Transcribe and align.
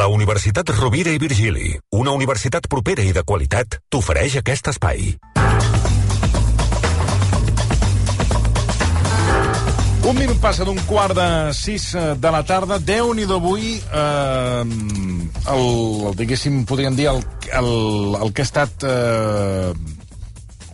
La 0.00 0.06
Universitat 0.08 0.70
Rovira 0.78 1.12
i 1.12 1.18
Virgili, 1.20 1.74
una 1.92 2.14
universitat 2.16 2.64
propera 2.72 3.04
i 3.04 3.10
de 3.12 3.20
qualitat, 3.20 3.74
t'ofereix 3.92 4.38
aquest 4.40 4.70
espai. 4.72 5.10
Un 10.08 10.16
minut 10.16 10.40
passa 10.40 10.64
d'un 10.64 10.80
quart 10.88 11.12
de 11.18 11.26
sis 11.52 11.90
eh, 11.92 12.14
de 12.16 12.32
la 12.32 12.40
tarda. 12.48 12.80
Déu-n'hi-do 12.80 13.36
avui, 13.42 13.74
eh, 13.76 14.64
el, 14.64 15.66
el, 16.08 16.16
diguéssim, 16.16 16.62
podríem 16.64 16.96
dir, 16.96 17.10
el, 17.12 17.20
el, 17.60 17.70
el 18.22 18.32
que 18.32 18.46
ha 18.46 18.48
estat 18.48 18.88
eh, 18.88 19.74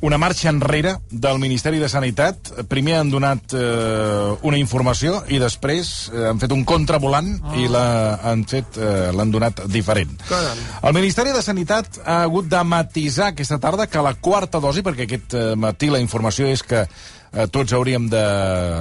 una 0.07 0.19
marxa 0.19 0.49
enrere 0.53 1.01
del 1.11 1.41
Ministeri 1.43 1.81
de 1.83 1.89
Sanitat. 1.91 2.53
Primer 2.71 3.01
han 3.01 3.11
donat 3.11 3.51
eh, 3.59 4.37
una 4.47 4.59
informació 4.61 5.19
i 5.35 5.41
després 5.43 5.91
eh, 6.13 6.29
han 6.31 6.39
fet 6.39 6.55
un 6.55 6.63
contravolant 6.69 7.33
oh. 7.41 7.57
i 7.59 7.67
l'han 7.73 8.45
fet 8.47 8.79
eh, 8.79 9.11
l'han 9.17 9.33
donat 9.35 9.65
diferent. 9.73 10.15
Caram. 10.29 10.63
El 10.87 10.95
Ministeri 10.95 11.35
de 11.35 11.43
Sanitat 11.43 11.99
ha 12.05 12.21
hagut 12.23 12.47
de 12.53 12.63
matisar 12.63 13.33
aquesta 13.33 13.59
tarda 13.59 13.89
que 13.91 14.05
la 14.05 14.15
quarta 14.15 14.63
dosi, 14.63 14.87
perquè 14.87 15.09
aquest 15.09 15.35
eh, 15.35 15.47
matí 15.59 15.91
la 15.91 16.03
informació 16.03 16.47
és 16.55 16.63
que 16.63 16.85
eh, 16.87 17.49
tots 17.51 17.75
hauríem 17.75 18.07
de... 18.13 18.23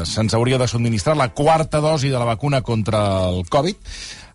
se'ns 0.05 0.37
hauria 0.37 0.61
de 0.61 0.69
subministrar 0.69 1.17
la 1.17 1.31
quarta 1.33 1.81
dosi 1.81 2.13
de 2.13 2.21
la 2.21 2.29
vacuna 2.29 2.61
contra 2.61 3.01
el 3.31 3.49
Covid. 3.49 3.81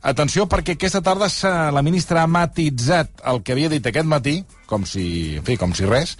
Atenció, 0.00 0.46
perquè 0.48 0.78
aquesta 0.78 1.02
tarda 1.04 1.28
la 1.74 1.82
ministra 1.84 2.22
ha 2.22 2.30
matitzat 2.30 3.20
el 3.28 3.42
que 3.44 3.52
havia 3.52 3.68
dit 3.68 3.84
aquest 3.84 4.08
matí, 4.08 4.38
com 4.70 4.86
si, 4.88 5.36
en 5.36 5.44
fi, 5.44 5.58
com 5.60 5.74
si 5.76 5.84
res, 5.84 6.14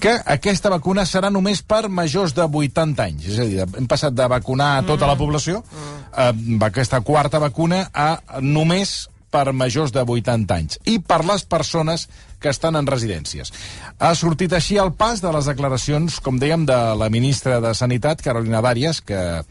que 0.00 0.14
aquesta 0.24 0.72
vacuna 0.72 1.04
serà 1.04 1.28
només 1.34 1.60
per 1.60 1.90
majors 1.92 2.32
de 2.32 2.46
80 2.46 3.04
anys. 3.04 3.28
És 3.28 3.42
a 3.42 3.44
dir, 3.50 3.60
hem 3.66 3.90
passat 3.90 4.16
de 4.16 4.30
vacunar 4.32 4.78
a 4.78 4.86
tota 4.86 5.10
la 5.10 5.18
població, 5.20 5.60
a 6.14 6.30
aquesta 6.70 7.02
quarta 7.04 7.42
vacuna, 7.42 7.84
a 7.92 8.40
només 8.40 9.08
per 9.28 9.52
majors 9.52 9.92
de 9.92 10.00
80 10.00 10.54
anys 10.56 10.78
i 10.88 10.96
per 11.04 11.20
les 11.28 11.44
persones 11.44 12.06
que 12.40 12.48
estan 12.48 12.78
en 12.78 12.86
residències. 12.88 13.52
Ha 13.98 14.14
sortit 14.16 14.54
així 14.56 14.78
el 14.80 14.94
pas 14.96 15.20
de 15.20 15.32
les 15.34 15.50
declaracions, 15.50 16.20
com 16.24 16.38
dèiem, 16.40 16.64
de 16.68 16.78
la 16.96 17.10
ministra 17.12 17.58
de 17.60 17.74
Sanitat, 17.74 18.22
Carolina 18.24 18.62
Dàries, 18.64 19.02
que, 19.04 19.42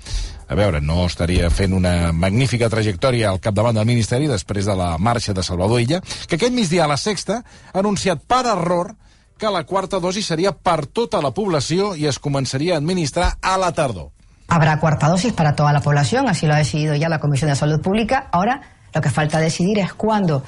a 0.47 0.55
veure, 0.55 0.79
no 0.81 1.05
estaria 1.05 1.49
fent 1.51 1.73
una 1.75 2.13
magnífica 2.13 2.69
trajectòria 2.71 3.29
al 3.29 3.41
capdavant 3.43 3.75
del 3.75 3.87
Ministeri 3.89 4.29
després 4.31 4.65
de 4.65 4.75
la 4.79 4.93
marxa 4.97 5.35
de 5.35 5.43
Salvador 5.43 5.81
Illa, 5.83 5.99
que 6.27 6.39
aquest 6.39 6.55
migdia 6.55 6.85
a 6.85 6.91
la 6.91 6.97
Sexta 6.97 7.41
ha 7.43 7.79
anunciat 7.79 8.23
per 8.23 8.45
error 8.47 8.93
que 9.37 9.51
la 9.53 9.65
quarta 9.69 9.99
dosi 9.99 10.23
seria 10.23 10.51
per 10.51 10.87
tota 10.87 11.21
la 11.21 11.33
població 11.35 11.93
i 11.95 12.07
es 12.07 12.17
començaria 12.19 12.75
a 12.75 12.81
administrar 12.81 13.35
a 13.41 13.57
la 13.57 13.71
tardor. 13.71 14.09
Habrá 14.47 14.79
cuarta 14.79 15.09
dosis 15.09 15.33
para 15.33 15.55
toda 15.55 15.73
la 15.73 15.81
población, 15.81 16.29
así 16.29 16.47
lo 16.47 16.53
ha 16.53 16.57
decidido 16.57 16.95
ya 16.95 17.09
la 17.09 17.19
Comisión 17.19 17.49
de 17.49 17.55
Salud 17.55 17.81
Pública. 17.81 18.29
Ahora 18.31 18.61
lo 18.93 19.01
que 19.01 19.09
falta 19.09 19.39
decidir 19.39 19.79
es 19.79 19.93
cuándo. 19.93 20.43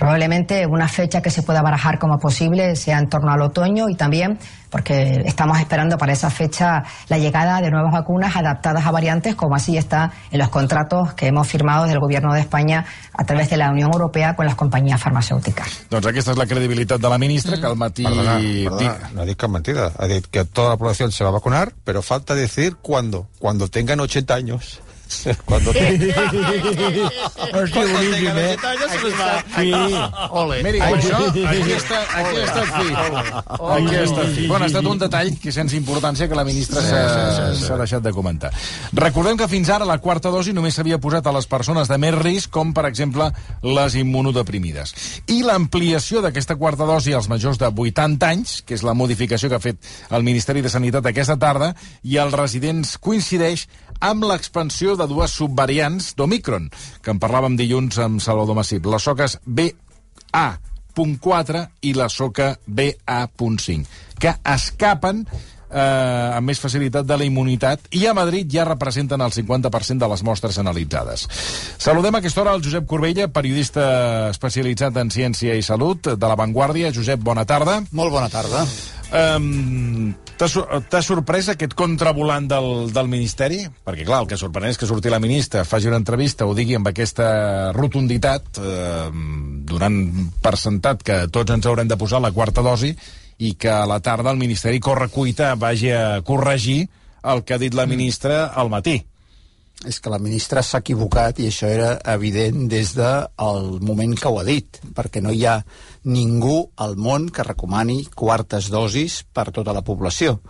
Probablemente 0.00 0.66
una 0.66 0.88
fecha 0.88 1.20
que 1.20 1.28
se 1.28 1.42
pueda 1.42 1.60
barajar 1.60 1.98
como 1.98 2.18
posible 2.18 2.74
sea 2.74 2.98
en 2.98 3.10
torno 3.10 3.32
al 3.32 3.42
otoño 3.42 3.90
y 3.90 3.94
también 3.94 4.38
porque 4.70 5.20
estamos 5.26 5.58
esperando 5.58 5.98
para 5.98 6.14
esa 6.14 6.30
fecha 6.30 6.84
la 7.08 7.18
llegada 7.18 7.60
de 7.60 7.70
nuevas 7.70 7.92
vacunas 7.92 8.34
adaptadas 8.34 8.86
a 8.86 8.90
variantes, 8.92 9.34
como 9.34 9.56
así 9.56 9.76
está 9.76 10.10
en 10.30 10.38
los 10.38 10.48
contratos 10.48 11.12
que 11.12 11.26
hemos 11.26 11.46
firmado 11.46 11.82
desde 11.82 11.96
el 11.96 12.00
Gobierno 12.00 12.32
de 12.32 12.40
España 12.40 12.86
a 13.12 13.24
través 13.26 13.50
de 13.50 13.58
la 13.58 13.70
Unión 13.70 13.90
Europea 13.92 14.34
con 14.36 14.46
las 14.46 14.54
compañías 14.54 14.98
farmacéuticas. 15.02 15.84
Doncs 15.92 16.08
aquesta 16.08 16.32
és 16.32 16.40
la 16.40 16.46
credibilitat 16.48 17.02
de 17.02 17.10
la 17.12 17.18
ministra, 17.20 17.60
que 17.60 17.68
al 17.68 17.76
matí... 17.76 18.08
Perdona, 18.08 18.38
perdona, 18.40 19.10
no 19.12 19.20
ha 19.20 19.28
dit 19.28 19.36
cap 19.36 19.52
mentida. 19.52 19.92
Ha 19.98 20.08
dit 20.08 20.24
que 20.32 20.46
toda 20.46 20.70
la 20.70 20.76
población 20.78 21.12
se 21.12 21.24
va 21.24 21.28
a 21.28 21.36
vacunar, 21.36 21.74
pero 21.84 22.00
falta 22.00 22.34
decir 22.34 22.76
cuándo. 22.80 23.28
Cuando 23.38 23.68
tengan 23.68 24.00
80 24.00 24.32
años. 24.32 24.80
Cuando 25.44 25.72
te... 25.72 25.80
Boníssim, 27.90 28.36
eh? 28.36 28.56
Sí. 29.56 29.72
Ole. 30.30 30.62
Miri, 30.64 30.80
això, 30.80 31.18
aquí 31.26 31.74
està, 31.74 32.00
aquí 32.20 32.44
fi. 32.76 32.88
Aquí 32.94 33.94
estat 33.96 34.28
fi. 34.34 34.46
Bueno, 34.46 34.64
ha 34.64 34.70
estat 34.70 34.86
un 34.86 35.00
detall 35.00 35.32
que 35.42 35.52
sense 35.54 35.76
importància 35.78 36.28
que 36.30 36.38
la 36.38 36.44
ministra 36.46 36.82
s'ha 36.84 37.78
deixat 37.80 38.04
de 38.04 38.12
comentar. 38.14 38.52
Recordem 38.96 39.38
que 39.40 39.48
fins 39.50 39.70
ara 39.72 39.88
la 39.88 39.98
quarta 40.02 40.32
dosi 40.32 40.54
només 40.56 40.78
s'havia 40.78 41.00
posat 41.02 41.26
a 41.26 41.34
les 41.36 41.48
persones 41.50 41.90
de 41.90 41.98
més 42.00 42.16
risc, 42.16 42.50
com 42.54 42.72
per 42.76 42.86
exemple 42.88 43.30
les 43.66 43.98
immunodeprimides. 44.00 44.94
I 45.32 45.42
l'ampliació 45.46 46.22
d'aquesta 46.24 46.56
quarta 46.60 46.88
dosi 46.88 47.14
als 47.16 47.28
majors 47.32 47.60
de 47.60 47.70
80 47.70 48.30
anys, 48.30 48.60
que 48.66 48.76
és 48.78 48.86
la 48.86 48.94
modificació 48.94 49.50
que 49.50 49.58
ha 49.58 49.62
fet 49.62 49.92
el 50.10 50.26
Ministeri 50.26 50.62
de 50.62 50.72
Sanitat 50.72 51.06
aquesta 51.06 51.38
tarda, 51.40 51.74
i 52.02 52.18
als 52.20 52.36
residents 52.36 52.96
coincideix 53.00 53.66
amb 54.00 54.24
l'expansió 54.24 54.96
de 55.00 55.06
dues 55.10 55.32
subvariants 55.40 56.12
d'Omicron, 56.16 56.64
que 57.00 57.10
en 57.14 57.20
parlàvem 57.22 57.54
dilluns 57.58 57.98
amb 58.04 58.22
Salvador 58.22 58.56
Massip. 58.58 58.82
Les 58.86 59.06
soques 59.08 59.32
BA.4 59.46 61.64
i 61.88 61.90
la 61.96 62.08
soca 62.12 62.48
BA.5, 62.66 63.86
que 64.20 64.32
escapen 64.54 65.16
eh, 65.70 66.36
amb 66.36 66.46
més 66.50 66.60
facilitat 66.60 67.06
de 67.06 67.16
la 67.16 67.24
immunitat 67.24 67.88
i 67.96 68.04
a 68.06 68.14
Madrid 68.14 68.50
ja 68.52 68.64
representen 68.68 69.20
el 69.24 69.32
50% 69.32 69.98
de 70.04 70.08
les 70.12 70.22
mostres 70.26 70.58
analitzades. 70.58 71.26
Saludem 71.78 72.14
a 72.14 72.18
aquesta 72.18 72.42
hora 72.42 72.54
el 72.58 72.64
Josep 72.64 72.86
Corbella, 72.90 73.28
periodista 73.32 74.28
especialitzat 74.30 74.96
en 75.00 75.10
ciència 75.10 75.54
i 75.56 75.62
salut 75.62 76.12
de 76.16 76.26
La 76.28 76.36
Vanguardia. 76.38 76.92
Josep, 76.92 77.20
bona 77.22 77.44
tarda. 77.46 77.80
Molt 77.92 78.12
bona 78.12 78.28
tarda. 78.32 78.66
Um, 79.10 80.14
T'ha 80.40 80.46
sor- 80.48 80.68
t'ha 80.88 81.02
sorprès 81.04 81.50
aquest 81.52 81.74
contravolant 81.76 82.46
del, 82.48 82.68
del 82.94 83.08
Ministeri? 83.12 83.58
Perquè, 83.84 84.06
clar, 84.08 84.22
el 84.22 84.28
que 84.30 84.38
sorprèn 84.40 84.70
és 84.70 84.78
que 84.80 84.86
surti 84.88 85.10
la 85.12 85.18
ministra, 85.20 85.66
faci 85.68 85.90
una 85.90 85.98
entrevista, 86.00 86.46
ho 86.48 86.54
digui 86.56 86.78
amb 86.78 86.88
aquesta 86.88 87.26
rotunditat, 87.76 88.56
eh, 88.56 89.10
donant 89.68 89.98
per 90.40 90.54
sentat 90.56 91.02
que 91.04 91.18
tots 91.28 91.52
ens 91.52 91.68
haurem 91.68 91.90
de 91.90 91.98
posar 92.00 92.22
la 92.24 92.32
quarta 92.32 92.64
dosi 92.64 92.94
i 93.40 93.54
que 93.56 93.70
a 93.72 93.86
la 93.88 94.00
tarda 94.04 94.30
el 94.34 94.40
Ministeri 94.40 94.80
corre 94.80 95.08
cuita 95.08 95.54
vagi 95.56 95.90
a 95.96 96.20
corregir 96.22 96.88
el 97.24 97.44
que 97.44 97.54
ha 97.54 97.60
dit 97.60 97.74
la 97.74 97.86
ministra 97.86 98.46
al 98.46 98.70
matí. 98.72 99.00
És 99.88 99.96
que 100.00 100.12
la 100.12 100.18
ministra 100.20 100.60
s'ha 100.60 100.82
equivocat 100.82 101.38
i 101.40 101.46
això 101.48 101.68
era 101.72 101.94
evident 102.12 102.66
des 102.68 102.92
del 102.96 103.80
moment 103.80 104.12
que 104.16 104.28
ho 104.28 104.36
ha 104.40 104.44
dit, 104.44 104.76
perquè 104.96 105.22
no 105.24 105.32
hi 105.32 105.46
ha 105.48 105.56
ningú 106.04 106.66
al 106.76 106.98
món 107.00 107.30
que 107.32 107.46
recomani 107.46 108.02
quartes 108.12 108.68
dosis 108.68 109.22
per 109.32 109.48
tota 109.56 109.72
la 109.72 109.84
població. 109.84 110.42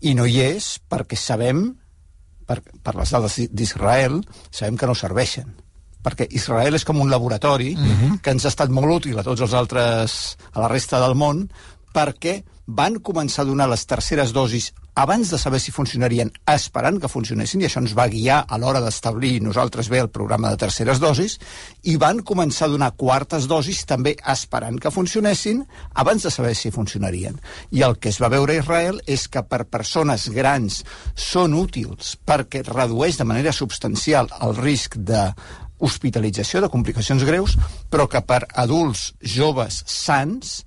I 0.00 0.14
no 0.16 0.24
hi 0.24 0.40
és 0.40 0.78
perquè 0.88 1.20
sabem, 1.20 1.66
per, 2.48 2.62
per 2.64 2.96
les 2.96 3.12
dades 3.12 3.40
d'Israel, 3.52 4.22
sabem 4.48 4.80
que 4.80 4.88
no 4.88 4.96
serveixen 4.96 5.56
perquè 5.98 6.28
Israel 6.30 6.76
és 6.78 6.84
com 6.86 7.00
un 7.02 7.10
laboratori 7.10 7.74
uh 7.74 7.80
-huh. 7.80 8.20
que 8.22 8.30
ens 8.30 8.44
ha 8.44 8.48
estat 8.48 8.70
molt 8.70 8.88
útil 8.88 9.18
a 9.18 9.22
tots 9.22 9.40
els 9.40 9.52
altres, 9.52 10.38
a 10.52 10.60
la 10.60 10.68
resta 10.68 11.00
del 11.00 11.14
món, 11.14 11.50
perquè 11.94 12.42
van 12.68 12.98
començar 13.00 13.46
a 13.46 13.48
donar 13.48 13.68
les 13.70 13.86
terceres 13.88 14.34
dosis 14.36 14.72
abans 14.98 15.30
de 15.30 15.38
saber 15.38 15.60
si 15.62 15.70
funcionarien, 15.70 16.32
esperant 16.50 16.98
que 16.98 17.08
funcionessin, 17.08 17.62
i 17.62 17.68
això 17.68 17.78
ens 17.78 17.94
va 17.94 18.08
guiar 18.10 18.40
a 18.44 18.56
l'hora 18.58 18.80
d'establir 18.82 19.38
nosaltres 19.40 19.86
bé 19.88 20.00
el 20.02 20.10
programa 20.10 20.50
de 20.50 20.58
terceres 20.58 20.98
dosis, 20.98 21.36
i 21.86 21.94
van 22.02 22.18
començar 22.26 22.66
a 22.66 22.72
donar 22.72 22.90
quartes 22.98 23.46
dosis 23.46 23.84
també 23.86 24.16
esperant 24.34 24.80
que 24.82 24.90
funcionessin 24.90 25.62
abans 26.02 26.26
de 26.26 26.32
saber 26.34 26.56
si 26.58 26.74
funcionarien. 26.74 27.38
I 27.70 27.86
el 27.86 27.94
que 28.02 28.10
es 28.10 28.18
va 28.18 28.32
veure 28.34 28.56
a 28.56 28.64
Israel 28.64 28.98
és 29.06 29.28
que 29.30 29.44
per 29.46 29.68
persones 29.70 30.26
grans 30.34 30.82
són 31.14 31.54
útils 31.54 32.16
perquè 32.26 32.64
redueix 32.66 33.22
de 33.22 33.28
manera 33.30 33.54
substancial 33.54 34.28
el 34.42 34.58
risc 34.58 34.98
de 34.98 35.30
hospitalització 35.78 36.60
de 36.60 36.72
complicacions 36.74 37.22
greus, 37.22 37.54
però 37.88 38.10
que 38.10 38.20
per 38.26 38.42
adults 38.50 39.12
joves 39.22 39.84
sants 39.86 40.64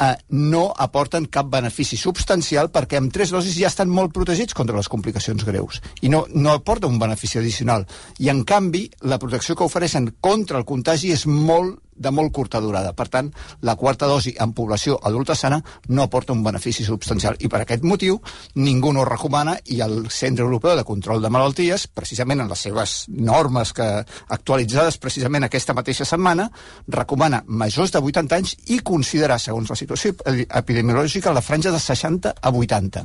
eh, 0.00 0.14
no 0.30 0.64
aporten 0.76 1.28
cap 1.32 1.50
benefici 1.52 1.98
substancial 2.00 2.70
perquè 2.72 3.00
amb 3.00 3.12
tres 3.12 3.32
dosis 3.34 3.56
ja 3.58 3.70
estan 3.70 3.90
molt 3.92 4.12
protegits 4.14 4.56
contra 4.56 4.76
les 4.76 4.90
complicacions 4.92 5.44
greus 5.44 5.82
i 6.00 6.10
no, 6.12 6.24
no 6.34 6.54
aporta 6.56 6.90
un 6.90 6.98
benefici 6.98 7.38
addicional. 7.38 7.86
I, 8.18 8.28
en 8.32 8.44
canvi, 8.48 8.88
la 9.08 9.18
protecció 9.22 9.56
que 9.56 9.66
ofereixen 9.66 10.12
contra 10.20 10.58
el 10.60 10.68
contagi 10.68 11.12
és 11.14 11.26
molt 11.26 11.80
de 12.02 12.10
molt 12.10 12.32
curta 12.34 12.60
durada. 12.60 12.92
Per 12.92 13.08
tant, 13.08 13.30
la 13.62 13.76
quarta 13.76 14.06
dosi 14.10 14.34
en 14.40 14.52
població 14.52 14.98
adulta 15.02 15.34
sana 15.38 15.62
no 15.88 16.02
aporta 16.02 16.32
un 16.34 16.42
benefici 16.44 16.84
substancial 16.84 17.36
i 17.40 17.48
per 17.48 17.62
aquest 17.62 17.84
motiu 17.84 18.18
ningú 18.56 18.92
no 18.92 19.04
recomana 19.08 19.56
i 19.72 19.80
el 19.80 20.10
Centre 20.10 20.44
Europeu 20.44 20.76
de 20.76 20.84
Control 20.84 21.22
de 21.22 21.30
Malalties, 21.30 21.86
precisament 21.88 22.40
en 22.42 22.48
les 22.50 22.58
seves 22.68 22.96
normes 23.08 23.72
que 23.72 23.86
actualitzades 24.28 24.98
precisament 24.98 25.44
aquesta 25.46 25.74
mateixa 25.74 26.04
setmana, 26.08 26.48
recomana 26.88 27.42
majors 27.46 27.92
de 27.94 27.98
80 28.02 28.36
anys 28.36 28.56
i 28.74 28.80
considerar, 28.82 29.38
segons 29.40 29.70
la 29.70 29.76
situació 29.78 30.12
ep- 30.16 30.22
epidemiològica, 30.62 31.32
la 31.32 31.42
franja 31.44 31.70
de 31.72 31.78
60 31.80 32.34
a 32.40 32.50
80. 32.50 33.04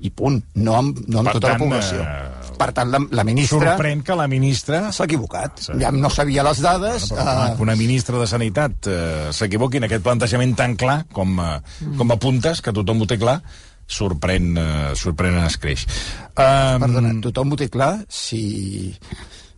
I 0.00 0.10
punt. 0.14 0.40
No 0.54 0.76
amb, 0.78 0.98
no 1.10 1.20
amb 1.20 1.28
Per 1.32 1.34
tota 1.40 1.48
tant, 1.48 1.58
la 1.58 1.64
població. 1.64 2.02
eh, 2.02 2.54
Per 2.58 2.70
tant, 2.74 2.90
la, 2.90 2.98
la 3.10 3.24
ministra 3.24 3.74
Sorprèn 3.76 4.02
que 4.06 4.14
la 4.18 4.26
ministra 4.30 4.80
s'ha 4.92 5.04
equivocat. 5.06 5.60
Ja 5.80 5.90
no 5.94 6.10
sabia 6.10 6.42
les 6.46 6.60
dades. 6.62 7.08
Però, 7.10 7.22
clar, 7.22 7.56
que 7.56 7.62
una 7.62 7.76
ministra 7.76 8.18
de 8.18 8.26
Sanitat 8.38 8.86
eh, 8.86 9.30
s'equivoqui 9.34 9.80
en 9.80 9.88
aquest 9.88 10.04
plantejament 10.04 10.54
tan 10.58 10.76
clar 10.78 11.00
com, 11.14 11.40
eh, 11.42 11.56
com 11.98 12.14
apuntes, 12.14 12.62
que 12.62 12.74
tothom 12.74 13.02
ho 13.02 13.08
té 13.10 13.18
clar, 13.18 13.40
sorprèn, 13.90 14.52
eh, 14.54 14.92
sorprèn 14.94 15.40
en 15.40 15.48
escreix. 15.48 15.82
Um, 16.38 16.84
Perdona, 16.84 17.10
tothom 17.24 17.52
ho 17.52 17.58
té 17.58 17.66
clar 17.72 17.90
si, 18.06 18.94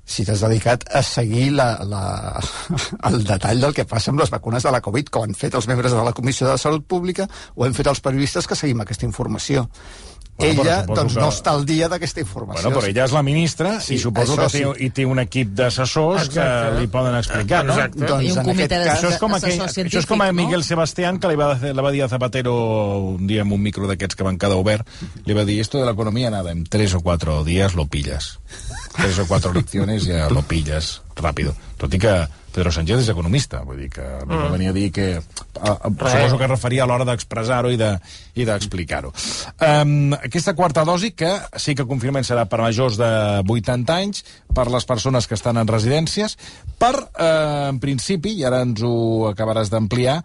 si 0.00 0.24
t'has 0.24 0.46
dedicat 0.46 0.86
a 0.96 1.02
seguir 1.04 1.50
la, 1.58 1.68
la, 1.84 2.40
el 3.10 3.20
detall 3.28 3.66
del 3.66 3.76
que 3.76 3.84
passa 3.90 4.14
amb 4.14 4.24
les 4.24 4.32
vacunes 4.32 4.64
de 4.64 4.72
la 4.72 4.80
Covid, 4.80 5.12
com 5.12 5.28
han 5.28 5.36
fet 5.36 5.58
els 5.60 5.68
membres 5.68 5.92
de 5.92 6.06
la 6.06 6.16
Comissió 6.16 6.48
de 6.48 6.56
Salut 6.62 6.88
Pública 6.88 7.28
o 7.52 7.68
hem 7.68 7.76
fet 7.76 7.92
els 7.92 8.00
periodistes 8.00 8.48
que 8.48 8.56
seguim 8.56 8.80
aquesta 8.80 9.04
informació. 9.04 9.68
Bueno, 10.40 10.62
ella, 10.64 10.76
però 10.86 10.96
doncs, 11.00 11.14
que- 11.14 11.20
no 11.20 11.28
està 11.28 11.52
al 11.54 11.64
dia 11.68 11.88
d'aquesta 11.92 12.20
informació. 12.24 12.62
Bueno, 12.68 12.80
però 12.80 12.90
ella 12.90 13.04
és 13.04 13.12
la 13.12 13.22
ministra 13.22 13.72
Sí, 13.80 13.94
i 13.94 13.98
suposo 13.98 14.36
que 14.36 14.48
té, 14.48 14.64
sí. 14.64 14.86
i 14.86 14.90
té 14.90 15.06
un 15.06 15.18
equip 15.22 15.52
d'assessors 15.60 16.28
que 16.32 16.46
li 16.80 16.86
poden 16.88 17.16
explicar, 17.20 17.64
no? 17.64 17.74
Exacte. 17.74 18.06
Doncs 18.06 18.24
I 18.24 18.32
un 18.32 18.44
comitè 18.44 18.80
cas... 18.84 18.98
Això 18.98 19.12
és, 19.12 19.18
com 19.22 19.34
aquell, 19.36 19.52
això 19.60 19.98
és 20.00 20.06
com 20.06 20.20
a 20.20 20.28
científic, 20.30 20.32
no? 20.32 20.32
Miguel 20.40 20.64
Sebastián, 20.64 21.20
que 21.20 21.28
li 21.28 21.36
va, 21.40 21.54
le 21.60 21.82
va 21.82 21.90
dir 21.94 22.02
a 22.04 22.08
Zapatero 22.08 22.54
un 23.14 23.26
dia 23.26 23.42
amb 23.42 23.52
un 23.52 23.62
micro 23.62 23.86
d'aquests 23.90 24.16
que 24.16 24.24
van 24.26 24.38
quedar 24.38 24.56
obert, 24.56 24.86
li 25.26 25.34
va 25.34 25.44
dir, 25.44 25.60
esto 25.60 25.78
de 25.78 25.84
la 25.86 25.92
economía, 25.92 26.30
nada, 26.30 26.50
en 26.52 26.64
tres 26.64 26.94
o 26.94 27.00
cuatro 27.00 27.44
días 27.44 27.74
lo 27.74 27.86
pillas. 27.86 28.38
Tres 29.00 29.18
o 29.18 29.26
cuatro 29.26 29.52
lecciones 29.54 30.04
ja 30.04 30.28
lo 30.28 30.42
pillas 30.42 31.00
rápido. 31.16 31.54
Tot 31.80 31.94
i 31.96 31.98
que 32.00 32.12
Pedro 32.50 32.72
Sánchez 32.74 33.04
és 33.04 33.08
economista, 33.12 33.60
vull 33.62 33.78
dir 33.78 33.88
que 33.94 34.02
mm. 34.02 34.28
no 34.28 34.50
venia 34.50 34.72
a 34.72 34.76
dir 34.76 34.88
que... 34.92 35.06
A, 35.60 35.70
a, 35.70 35.90
suposo 35.90 36.38
que 36.40 36.48
referia 36.50 36.82
a 36.82 36.88
l'hora 36.90 37.06
d'expressar-ho 37.06 37.70
i 37.70 37.78
de- 37.78 37.94
i 38.34 38.46
d'explicar-ho. 38.48 39.12
De, 39.14 39.70
um, 39.84 40.14
aquesta 40.18 40.54
quarta 40.58 40.84
dosi, 40.84 41.12
que 41.14 41.30
sí 41.56 41.76
que 41.78 41.86
confirmen 41.86 42.26
serà 42.26 42.48
per 42.50 42.60
majors 42.62 42.98
de 42.98 43.10
80 43.46 43.96
anys, 43.96 44.24
per 44.54 44.66
les 44.72 44.86
persones 44.88 45.30
que 45.30 45.38
estan 45.38 45.60
en 45.62 45.70
residències, 45.70 46.36
per, 46.78 46.94
eh, 47.14 47.68
en 47.70 47.78
principi, 47.78 48.34
i 48.40 48.44
ara 48.48 48.64
ens 48.66 48.82
ho 48.82 49.30
acabaràs 49.30 49.70
d'ampliar, 49.70 50.18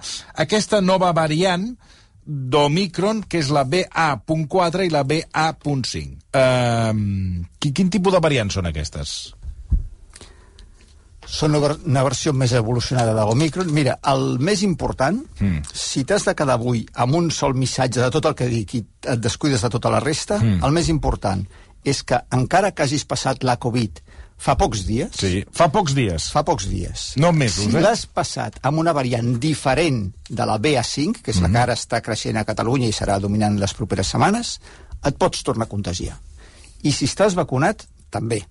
aquesta 0.47 0.81
nova 0.81 1.13
variant 1.13 1.75
d'Omicron, 2.25 3.23
que 3.29 3.39
és 3.43 3.49
la 3.53 3.63
BA.4 3.69 4.85
i 4.87 4.91
la 4.93 5.03
BA.5. 5.05 6.21
Um, 6.35 7.43
quin 7.61 7.91
tipus 7.93 8.15
de 8.15 8.21
variants 8.23 8.57
són 8.57 8.69
aquestes? 8.69 9.15
Són 11.25 11.57
una 11.57 12.03
versió 12.05 12.33
més 12.37 12.53
evolucionada 12.57 13.13
de 13.17 13.25
l'Omicron. 13.25 13.69
Mira, 13.73 13.97
el 14.11 14.39
més 14.41 14.61
important, 14.65 15.21
mm. 15.39 15.69
si 15.73 16.05
t'has 16.05 16.25
de 16.27 16.35
quedar 16.37 16.57
avui 16.59 16.83
amb 17.01 17.17
un 17.17 17.31
sol 17.33 17.55
missatge 17.57 18.01
de 18.01 18.09
tot 18.13 18.29
el 18.29 18.37
que 18.37 18.49
dic 18.49 18.75
i 18.77 18.83
et 19.05 19.21
descuides 19.21 19.65
de 19.65 19.71
tota 19.73 19.93
la 19.93 20.01
resta, 20.03 20.41
mm. 20.41 20.61
el 20.65 20.75
més 20.75 20.89
important 20.93 21.45
és 21.85 22.01
que 22.01 22.17
encara 22.33 22.73
que 22.73 22.85
hagis 22.85 23.05
passat 23.05 23.45
la 23.45 23.59
Covid 23.61 24.01
fa 24.37 24.55
pocs 24.59 24.83
dies, 24.85 25.09
Sí, 25.17 25.43
fa 25.55 25.69
pocs 25.71 25.93
dies. 25.95 26.29
fa 26.31 26.43
pocs 26.43 26.67
dies, 26.69 27.13
No 27.17 27.31
mesos, 27.31 27.65
si 27.71 27.77
eh? 27.77 27.81
l'has 27.81 28.05
passat 28.05 28.59
amb 28.61 28.79
una 28.79 28.93
variant 28.93 29.39
diferent 29.39 30.11
de 30.29 30.45
la 30.45 30.57
BA5, 30.59 31.21
que 31.23 31.31
és 31.31 31.41
la 31.41 31.49
que 31.49 31.57
ara 31.57 31.73
està 31.73 32.01
creixent 32.01 32.37
a 32.37 32.43
Catalunya 32.45 32.87
i 32.87 32.93
serà 32.93 33.19
dominant 33.19 33.57
les 33.59 33.73
properes 33.73 34.07
setmanes, 34.07 34.59
et 35.05 35.17
pots 35.17 35.43
tornar 35.43 35.65
a 35.65 35.69
contagiar. 35.71 36.17
I 36.83 36.91
si 36.91 37.05
estàs 37.05 37.33
vacunat, 37.35 37.87
també. 38.11 38.43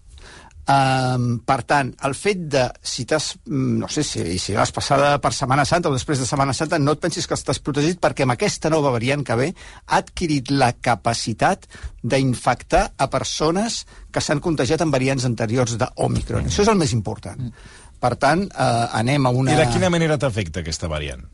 Um, 0.64 1.42
per 1.44 1.58
tant, 1.68 1.90
el 2.08 2.14
fet 2.16 2.46
de, 2.48 2.62
si 2.80 3.04
t'has, 3.04 3.34
mm, 3.44 3.74
no 3.82 3.88
sé, 3.92 4.00
si, 4.06 4.22
si 4.40 4.54
vas 4.56 4.72
passada 4.72 5.18
per 5.20 5.34
Setmana 5.36 5.66
Santa 5.68 5.90
o 5.90 5.92
després 5.92 6.22
de 6.22 6.28
Setmana 6.28 6.54
Santa, 6.56 6.78
no 6.80 6.94
et 6.96 7.02
pensis 7.02 7.28
que 7.28 7.36
estàs 7.36 7.60
protegit 7.60 8.00
perquè 8.00 8.24
amb 8.24 8.32
aquesta 8.32 8.72
nova 8.72 8.94
variant 8.94 9.26
que 9.26 9.36
ve 9.36 9.50
ha 9.52 10.00
adquirit 10.00 10.48
la 10.54 10.72
capacitat 10.72 11.68
d'infectar 12.02 12.84
a 12.96 13.10
persones 13.12 13.82
que 14.10 14.24
s'han 14.24 14.40
contagiat 14.40 14.80
amb 14.80 14.96
variants 14.96 15.28
anteriors 15.28 15.76
d'Omicron. 15.80 16.48
Això 16.48 16.64
és 16.64 16.72
el 16.72 16.80
més 16.80 16.96
important. 16.96 17.52
Per 18.00 18.14
tant, 18.20 18.48
eh, 18.48 18.98
anem 19.04 19.26
a 19.26 19.36
una... 19.36 19.52
I 19.52 19.60
de 19.66 19.72
quina 19.72 19.92
manera 19.92 20.16
t'afecta 20.20 20.64
aquesta 20.64 20.88
variant? 20.88 21.28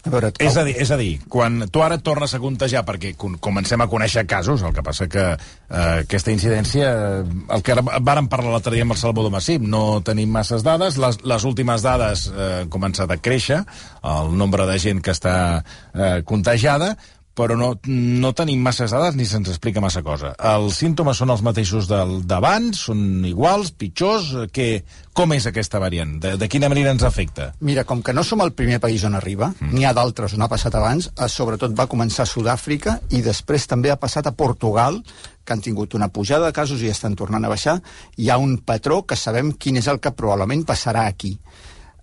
A 0.00 0.10
veure, 0.10 0.30
És 0.40 0.56
a 0.56 0.64
dir, 0.64 0.74
és 0.80 0.90
a 0.90 0.96
dir, 0.96 1.18
quan 1.28 1.66
tu 1.68 1.82
ara 1.84 1.98
et 1.98 2.04
tornes 2.04 2.32
a 2.32 2.40
contagiar, 2.40 2.80
perquè 2.88 3.12
comencem 3.18 3.82
a 3.84 3.88
conèixer 3.90 4.24
casos, 4.28 4.62
el 4.64 4.72
que 4.72 4.84
passa 4.86 5.08
que 5.12 5.24
eh, 5.34 6.00
aquesta 6.06 6.32
incidència, 6.32 6.88
eh, 6.88 7.36
el 7.56 7.64
que 7.66 7.76
vàrem 7.76 8.30
parlar 8.32 8.54
l'altre 8.54 8.72
dia 8.72 8.86
amb 8.86 8.96
el 8.96 9.00
Salvador 9.00 9.34
Massip, 9.34 9.60
no 9.60 10.00
tenim 10.06 10.32
masses 10.32 10.64
dades, 10.64 10.96
les, 11.00 11.20
les 11.20 11.44
últimes 11.44 11.84
dades 11.84 12.26
eh, 12.32 12.50
han 12.62 12.72
començat 12.72 13.12
a 13.12 13.20
créixer, 13.20 13.60
el 14.16 14.32
nombre 14.40 14.64
de 14.70 14.78
gent 14.80 15.04
que 15.04 15.12
està 15.12 15.36
eh, 15.60 16.20
contagiada, 16.24 16.94
però 17.34 17.56
no, 17.56 17.70
no 17.86 18.32
tenim 18.36 18.60
masses 18.62 18.92
dades 18.92 19.16
ni 19.16 19.24
se'ns 19.28 19.48
explica 19.52 19.82
massa 19.82 20.02
cosa. 20.02 20.32
Els 20.52 20.80
símptomes 20.82 21.20
són 21.20 21.32
els 21.32 21.44
mateixos 21.46 21.88
del 21.90 22.20
d'abans, 22.28 22.82
són 22.88 23.24
iguals, 23.28 23.70
pitjors, 23.78 24.32
que, 24.52 24.82
com 25.16 25.32
és 25.36 25.46
aquesta 25.48 25.80
variant? 25.82 26.16
De, 26.22 26.34
de 26.40 26.50
quina 26.50 26.68
manera 26.72 26.92
ens 26.94 27.06
afecta? 27.06 27.50
Mira, 27.66 27.86
com 27.88 28.02
que 28.02 28.14
no 28.16 28.24
som 28.26 28.42
el 28.44 28.52
primer 28.58 28.80
país 28.82 29.06
on 29.08 29.16
arriba, 29.18 29.52
mm. 29.56 29.72
n'hi 29.74 29.86
ha 29.86 29.94
d'altres 29.96 30.34
on 30.36 30.44
ha 30.44 30.50
passat 30.50 30.76
abans, 30.76 31.10
eh, 31.14 31.30
sobretot 31.30 31.74
va 31.78 31.88
començar 31.90 32.26
a 32.26 32.30
Sud-àfrica 32.30 32.98
i 33.16 33.22
després 33.24 33.68
també 33.70 33.94
ha 33.94 34.00
passat 34.00 34.28
a 34.28 34.36
Portugal, 34.36 35.00
que 35.44 35.54
han 35.54 35.64
tingut 35.64 35.94
una 35.96 36.10
pujada 36.12 36.50
de 36.50 36.56
casos 36.56 36.82
i 36.82 36.90
estan 36.92 37.16
tornant 37.18 37.46
a 37.46 37.50
baixar. 37.50 37.80
Hi 38.18 38.28
ha 38.30 38.38
un 38.38 38.58
patró 38.58 39.02
que 39.06 39.16
sabem 39.18 39.54
quin 39.56 39.80
és 39.80 39.88
el 39.90 40.02
que 40.02 40.12
probablement 40.14 40.66
passarà 40.68 41.08
aquí 41.08 41.38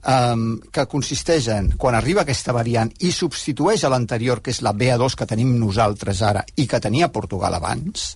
um, 0.08 0.58
que 0.72 0.88
consisteix 0.90 1.50
en, 1.54 1.72
quan 1.78 1.98
arriba 1.98 2.24
aquesta 2.24 2.56
variant 2.56 2.92
i 3.04 3.12
substitueix 3.12 3.84
a 3.84 3.92
l'anterior, 3.92 4.42
que 4.42 4.54
és 4.56 4.64
la 4.66 4.74
BA2 4.74 5.18
que 5.20 5.30
tenim 5.30 5.54
nosaltres 5.60 6.24
ara 6.26 6.46
i 6.56 6.68
que 6.68 6.82
tenia 6.84 7.12
Portugal 7.14 7.60
abans, 7.60 8.16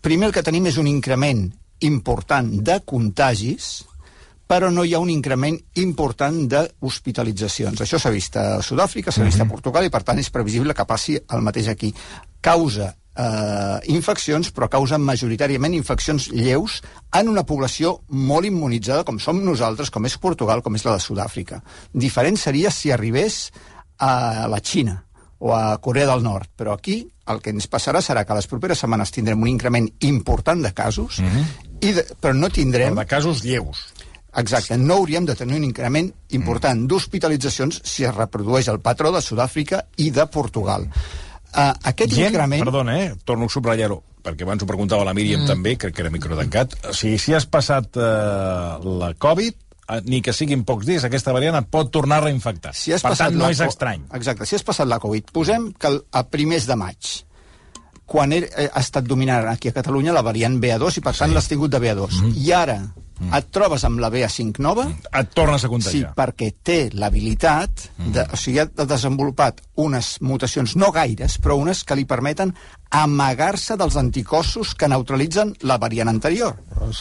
primer 0.00 0.30
el 0.30 0.36
que 0.36 0.46
tenim 0.46 0.70
és 0.70 0.78
un 0.78 0.88
increment 0.90 1.44
important 1.86 2.48
de 2.64 2.80
contagis, 2.86 3.84
però 4.46 4.70
no 4.70 4.84
hi 4.86 4.94
ha 4.94 5.02
un 5.02 5.10
increment 5.10 5.56
important 5.82 6.44
d'hospitalitzacions. 6.48 7.82
Això 7.82 7.98
s'ha 7.98 8.14
vist 8.14 8.38
a 8.38 8.62
Sud-àfrica, 8.62 9.10
s'ha 9.10 9.26
vist 9.26 9.42
a 9.42 9.48
Portugal 9.50 9.84
i, 9.84 9.90
per 9.90 10.04
tant, 10.06 10.20
és 10.22 10.30
previsible 10.30 10.74
que 10.74 10.86
passi 10.86 11.18
el 11.18 11.42
mateix 11.42 11.72
aquí. 11.72 11.90
Causa 12.40 12.92
eh, 13.16 13.78
infeccions, 13.92 14.52
però 14.52 14.68
causa 14.68 14.98
majoritàriament 14.98 15.74
infeccions 15.74 16.28
lleus 16.32 16.80
en 17.16 17.28
una 17.32 17.46
població 17.48 18.00
molt 18.08 18.46
immunitzada, 18.46 19.04
com 19.04 19.18
som 19.18 19.42
nosaltres, 19.44 19.90
com 19.90 20.06
és 20.06 20.18
Portugal, 20.18 20.62
com 20.62 20.76
és 20.76 20.84
la 20.84 20.96
de 20.96 21.04
Sud-àfrica. 21.04 21.62
Diferent 21.92 22.36
seria 22.36 22.70
si 22.70 22.92
arribés 22.92 23.50
a 23.98 24.46
la 24.48 24.60
Xina 24.60 25.02
o 25.38 25.52
a 25.54 25.78
Corea 25.84 26.06
del 26.08 26.22
Nord, 26.24 26.48
però 26.56 26.72
aquí 26.76 27.02
el 27.26 27.40
que 27.42 27.50
ens 27.50 27.66
passarà 27.68 28.00
serà 28.00 28.24
que 28.24 28.36
les 28.36 28.46
properes 28.46 28.78
setmanes 28.78 29.10
tindrem 29.12 29.40
un 29.42 29.50
increment 29.50 29.88
important 30.06 30.62
de 30.62 30.72
casos, 30.72 31.18
i 31.80 31.92
de, 31.92 32.04
però 32.20 32.32
no 32.36 32.48
tindrem... 32.48 32.94
Però 32.94 33.02
de 33.02 33.10
casos 33.10 33.42
lleus. 33.44 33.88
Exacte, 34.36 34.76
no 34.76 34.98
hauríem 35.00 35.24
de 35.24 35.34
tenir 35.34 35.56
un 35.56 35.64
increment 35.64 36.10
important 36.36 36.82
Mm. 36.82 36.88
d'hospitalitzacions 36.90 37.80
si 37.84 38.04
es 38.04 38.14
reprodueix 38.14 38.68
el 38.68 38.80
patró 38.84 39.10
de 39.12 39.22
Sud-àfrica 39.24 39.86
i 39.96 40.10
de 40.10 40.26
Portugal. 40.26 40.84
Uh, 41.56 41.72
aquest 41.88 42.12
Gent, 42.12 42.34
increment... 42.34 42.64
perdona, 42.66 42.98
eh? 43.00 43.12
torno 43.24 43.48
a 43.48 43.52
subratllar-ho, 43.52 44.02
perquè 44.26 44.44
abans 44.44 44.60
ho 44.60 44.68
preguntava 44.68 45.06
la 45.08 45.14
Míriam 45.16 45.46
mm. 45.46 45.48
també, 45.48 45.76
crec 45.80 45.94
que 45.96 46.02
era 46.04 46.10
microtancat. 46.12 46.74
O 46.90 46.96
sigui, 46.96 47.16
si 47.22 47.32
has 47.32 47.46
passat 47.48 47.96
eh, 47.96 48.90
la 49.00 49.14
Covid, 49.16 49.56
eh, 49.88 50.00
ni 50.04 50.20
que 50.20 50.34
siguin 50.36 50.66
pocs 50.68 50.84
dies, 50.84 51.06
aquesta 51.08 51.32
variant 51.32 51.56
et 51.56 51.70
pot 51.72 51.88
tornar 51.94 52.20
a 52.20 52.26
reinfectar. 52.26 52.74
Si 52.76 52.92
has 52.92 53.06
per 53.06 53.14
passat 53.14 53.32
tant, 53.32 53.40
no 53.40 53.46
la 53.46 53.54
és 53.56 53.62
estrany. 53.64 54.04
Exacte, 54.20 54.44
si 54.44 54.58
has 54.58 54.66
passat 54.68 54.90
la 54.90 55.00
Covid, 55.00 55.32
posem 55.32 55.70
que 55.80 55.94
el- 55.94 56.02
a 56.12 56.26
primers 56.28 56.68
de 56.68 56.76
maig, 56.76 57.14
quan 58.04 58.36
eh, 58.36 58.44
ha 58.68 58.84
estat 58.84 59.08
dominant 59.08 59.48
aquí 59.48 59.72
a 59.72 59.78
Catalunya 59.80 60.12
la 60.12 60.26
variant 60.26 60.60
BA2 60.60 61.00
i 61.00 61.06
per 61.08 61.16
tant 61.16 61.32
l'has 61.32 61.48
tingut 61.48 61.72
de 61.72 61.80
BA2. 61.80 62.20
Mm-hmm. 62.20 62.36
I 62.44 62.52
ara 62.52 62.78
et 63.32 63.46
trobes 63.50 63.84
amb 63.88 63.98
la 64.02 64.10
BA5 64.12 64.58
nova, 64.60 64.86
Et 65.12 65.30
tornes 65.34 65.62
a 65.64 65.66
Sí, 65.66 65.72
contagiar. 65.72 66.14
perquè 66.14 66.50
té 66.62 66.90
l'habilitat, 66.92 67.86
de, 67.98 68.26
o 68.32 68.36
sigui, 68.36 68.58
ha 68.60 68.66
desenvolupat 68.66 69.62
unes 69.76 70.18
mutacions, 70.20 70.76
no 70.76 70.92
gaires, 70.92 71.38
però 71.40 71.56
unes 71.56 71.82
que 71.84 71.96
li 71.96 72.04
permeten 72.04 72.54
amagar-se 72.90 73.76
dels 73.76 73.96
anticossos 73.96 74.74
que 74.74 74.88
neutralitzen 74.88 75.54
la 75.62 75.78
variant 75.78 76.08
anterior. 76.08 76.56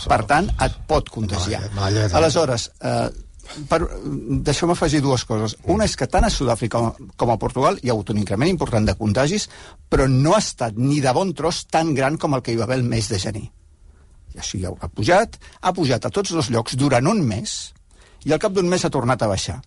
Per 0.07 0.23
tant, 0.25 0.49
et 0.61 0.73
pot 0.87 1.09
contagiar. 1.09 1.61
Vaya, 1.75 2.07
vaya. 2.07 2.17
Aleshores, 2.17 2.71
eh, 2.81 3.09
per, 3.69 3.81
deixeu-me 4.41 4.73
afegir 4.73 5.01
dues 5.01 5.23
coses. 5.25 5.55
Una 5.65 5.85
és 5.85 5.95
que 5.95 6.07
tant 6.07 6.25
a 6.25 6.31
Sud-àfrica 6.33 6.79
com, 6.79 7.11
com 7.15 7.29
a 7.31 7.37
Portugal 7.37 7.77
hi 7.83 7.89
ha 7.89 7.93
hagut 7.93 8.09
un 8.09 8.17
increment 8.17 8.49
important 8.49 8.87
de 8.87 8.95
contagis, 8.95 9.49
però 9.89 10.07
no 10.09 10.33
ha 10.35 10.39
estat 10.39 10.73
ni 10.77 10.99
de 11.01 11.11
bon 11.13 11.33
tros 11.33 11.65
tan 11.67 11.93
gran 11.93 12.17
com 12.17 12.33
el 12.33 12.41
que 12.41 12.51
hi 12.53 12.55
va 12.59 12.63
haver 12.65 12.79
el 12.79 12.83
mes 12.89 13.09
de 13.09 13.19
gener. 13.19 13.45
I 14.35 14.43
així 14.43 14.65
ha 14.67 14.89
pujat, 14.91 15.39
ha 15.61 15.71
pujat 15.73 16.05
a 16.05 16.11
tots 16.11 16.35
dos 16.35 16.51
llocs 16.51 16.75
durant 16.75 17.07
un 17.07 17.23
mes 17.23 17.55
i 18.25 18.33
al 18.33 18.41
cap 18.41 18.55
d'un 18.55 18.67
mes 18.67 18.81
ha 18.81 18.89
tornat 18.89 19.21
a 19.21 19.29
baixar. 19.29 19.59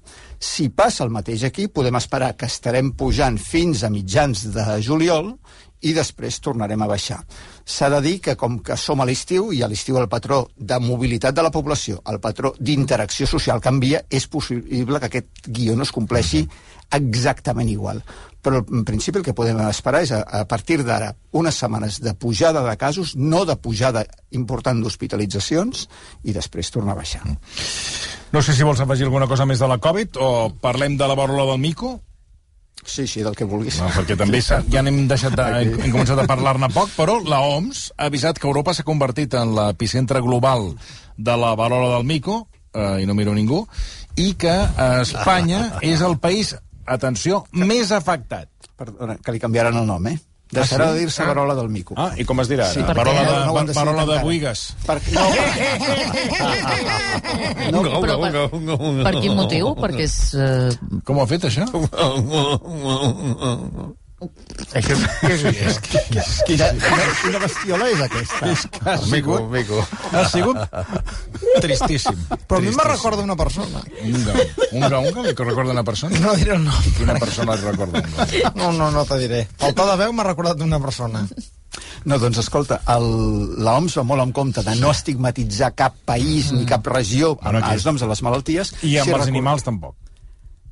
Si 0.43 0.69
passa 0.69 1.05
el 1.05 1.13
mateix 1.15 1.45
aquí, 1.47 1.69
podem 1.71 1.95
esperar 1.95 2.33
que 2.37 2.49
estarem 2.51 2.91
pujant 2.99 3.39
fins 3.39 3.85
a 3.87 3.91
mitjans 3.91 4.49
de 4.55 4.65
juliol 4.83 5.37
i 5.87 5.93
després 5.95 6.41
tornarem 6.43 6.83
a 6.83 6.89
baixar. 6.91 7.21
S'ha 7.63 7.89
de 7.95 8.01
dir 8.03 8.17
que 8.21 8.35
com 8.37 8.59
que 8.67 8.77
som 8.77 9.01
a 9.01 9.07
l'estiu 9.07 9.53
i 9.55 9.63
a 9.63 9.69
l'estiu 9.71 10.01
el 10.01 10.09
patró 10.11 10.41
de 10.57 10.79
mobilitat 10.83 11.37
de 11.37 11.45
la 11.47 11.55
població, 11.55 12.03
el 12.11 12.19
patró 12.19 12.53
d'interacció 12.59 13.31
social 13.31 13.63
canvia, 13.63 14.03
és 14.11 14.27
possible 14.27 14.99
que 14.99 15.07
aquest 15.13 15.47
guió 15.47 15.77
no 15.77 15.87
es 15.87 15.95
compleixi 15.95 16.43
exactament 16.99 17.71
igual. 17.71 18.03
Però 18.49 18.63
en 18.65 18.85
principi 18.89 19.21
el 19.21 19.25
que 19.27 19.35
podem 19.37 19.59
esperar 19.69 20.01
és 20.07 20.13
a, 20.17 20.23
a 20.25 20.43
partir 20.49 20.81
d'ara 20.87 21.11
unes 21.37 21.59
setmanes 21.61 22.01
de 22.01 22.15
pujada 22.17 22.63
de 22.65 22.77
casos, 22.81 23.15
no 23.17 23.45
de 23.45 23.57
pujada 23.61 24.07
important 24.33 24.81
d'hospitalitzacions 24.81 25.87
i 26.25 26.33
després 26.33 26.71
tornar 26.73 26.95
a 26.97 27.01
baixar. 27.03 27.23
No 28.33 28.41
sé 28.45 28.53
si 28.57 28.65
vols 28.65 28.81
afegir 28.81 29.05
alguna 29.09 29.29
cosa 29.29 29.45
més 29.49 29.61
de 29.61 29.69
la 29.69 29.79
Covid 29.81 30.17
o 30.21 30.29
parlem 30.63 30.97
de 31.01 31.07
la 31.09 31.17
vàrula 31.17 31.45
del 31.53 31.61
mico. 31.61 31.99
Sí, 32.89 33.07
sí, 33.11 33.21
del 33.27 33.35
que 33.37 33.45
vulguis. 33.45 33.81
No, 33.83 33.89
perquè 33.93 34.17
també 34.17 34.41
s'ha- 34.41 34.63
ja 34.73 34.81
n'hem 34.85 35.03
deixat 35.11 35.35
de, 35.37 35.45
hem, 35.61 35.73
hem 35.83 35.93
començat 35.93 36.21
a 36.23 36.27
parlar-ne 36.31 36.69
poc, 36.73 36.89
però 36.97 37.19
la 37.27 37.41
OMS 37.45 37.89
ha 37.99 38.07
avisat 38.09 38.39
que 38.39 38.47
Europa 38.49 38.73
s'ha 38.73 38.85
convertit 38.87 39.35
en 39.37 39.53
l'epicentre 39.57 40.23
global 40.25 40.71
de 41.19 41.37
la 41.37 41.55
varola 41.59 41.91
del 41.97 42.07
mico, 42.09 42.47
eh, 42.73 43.03
i 43.03 43.07
no 43.07 43.17
miro 43.19 43.35
ningú, 43.37 43.67
i 44.17 44.33
que 44.41 44.55
Espanya 45.03 45.75
és 45.83 46.01
el 46.07 46.17
país, 46.23 46.55
atenció, 46.89 47.45
més 47.53 47.93
afectat. 47.93 48.49
Perdona, 48.79 49.17
que 49.23 49.33
li 49.35 49.41
canviaran 49.43 49.77
el 49.81 49.87
nom, 49.89 50.07
eh? 50.07 50.19
Deixarà 50.49 50.87
Ah, 50.87 50.89
sí? 50.89 50.93
de 50.95 51.01
dir-se 51.03 51.25
Varola 51.29 51.53
del 51.55 51.69
Mico. 51.69 51.93
Ah, 52.01 52.15
i 52.17 52.25
com 52.25 52.41
es 52.41 52.49
dirà? 52.49 52.71
Sí, 52.73 52.81
varola 52.81 53.21
de, 53.21 53.33
No 53.45 53.53
decidit 53.53 53.77
varola 53.77 54.07
de. 54.09 54.17
Buigas. 54.25 54.63
Per, 54.87 54.97
no, 57.73 57.83
No, 57.83 58.01
però 58.01 58.17
per, 58.23 58.33
per 59.05 59.13
quin 59.21 59.35
motiu? 59.37 59.75
Perquè 59.77 60.01
és... 60.07 60.15
Uh, 60.33 60.73
Com 61.05 61.19
ho 61.21 61.23
ha 61.27 61.29
fet, 61.29 61.45
això? 61.51 61.69
això 64.19 64.95
és, 65.29 65.43
és, 65.47 65.77
quina, 65.87 66.25
quina, 66.47 66.69
quina 67.23 67.39
bestiola 67.43 67.89
és 67.93 68.01
aquesta? 68.07 68.41
Ha 68.85 68.97
Mico, 69.13 69.37
sigut, 69.39 69.51
mico. 69.53 69.83
ha 70.13 70.25
sigut 70.29 70.59
tristíssim. 71.63 72.19
Però 72.49 72.59
a 72.59 72.65
mi 72.65 72.73
me 72.75 72.87
recorda 72.89 73.23
una 73.23 73.37
persona. 73.37 73.83
Unga. 74.05 74.35
Unga, 74.73 74.99
unga, 74.99 75.23
li 75.29 75.35
recorda 75.37 75.71
una 75.77 75.85
persona? 75.87 76.19
No 76.23 76.35
diré 76.39 76.57
el 76.57 76.65
nom. 76.65 76.89
Quina 76.97 77.15
persona 77.21 77.55
et 77.55 77.63
recorda? 77.69 78.03
Unga? 78.03 78.53
No, 78.57 78.73
no, 78.73 78.91
no 78.95 79.05
te 79.09 79.19
diré. 79.23 79.45
El 79.61 79.75
to 79.79 79.87
de 79.91 79.97
veu 80.03 80.13
m'ha 80.17 80.27
recordat 80.27 80.61
una 80.67 80.81
persona. 80.83 81.23
No, 82.09 82.17
doncs 82.19 82.39
escolta, 82.41 82.81
l'OMS 82.99 83.99
va 84.01 84.05
molt 84.07 84.23
en 84.25 84.33
compte 84.35 84.63
de 84.67 84.75
no 84.81 84.91
estigmatitzar 84.95 85.73
cap 85.79 85.95
país 86.09 86.51
ni 86.55 86.65
cap 86.67 86.87
regió 86.91 87.35
Bueno, 87.39 87.61
amb 87.61 87.73
els 87.75 87.85
noms 87.87 88.01
de 88.03 88.09
les 88.11 88.23
malalties. 88.25 88.73
I 88.83 88.97
amb 88.99 89.05
Si 89.07 89.13
els 89.13 89.13
record- 89.13 89.29
animals 89.29 89.67
tampoc. 89.67 89.95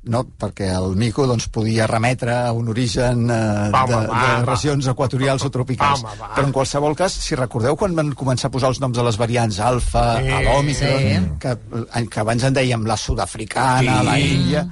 No, 0.07 0.23
perquè 0.39 0.69
el 0.71 0.95
mico 0.95 1.25
doncs, 1.27 1.49
podia 1.51 1.85
remetre 1.87 2.31
a 2.47 2.51
un 2.55 2.69
origen 2.71 3.25
eh, 3.29 3.37
de, 3.67 3.71
va, 3.73 3.85
de 3.85 3.97
va. 4.07 4.41
regions 4.47 4.87
equatorials 4.87 5.43
o 5.43 5.49
tropicals. 5.51 6.03
Home, 6.03 6.15
va. 6.21 6.29
Però 6.35 6.45
en 6.47 6.53
qualsevol 6.55 6.95
cas, 6.95 7.11
si 7.13 7.35
recordeu 7.35 7.75
quan 7.75 7.95
van 7.97 8.13
començar 8.15 8.47
a 8.47 8.51
posar 8.53 8.69
els 8.71 8.79
noms 8.79 8.97
a 8.97 9.03
les 9.03 9.17
variants 9.19 9.59
alfa, 9.59 10.05
Sí, 10.21 10.29
a 10.31 10.41
l'òmicron, 10.45 10.99
sí. 10.99 11.37
que, 11.43 11.55
que 12.07 12.19
abans 12.23 12.43
en 12.47 12.53
dèiem 12.55 12.85
la 12.87 12.95
sud-africana, 12.97 13.99
Sí. 13.99 14.05
la 14.07 14.19
índia, 14.19 14.67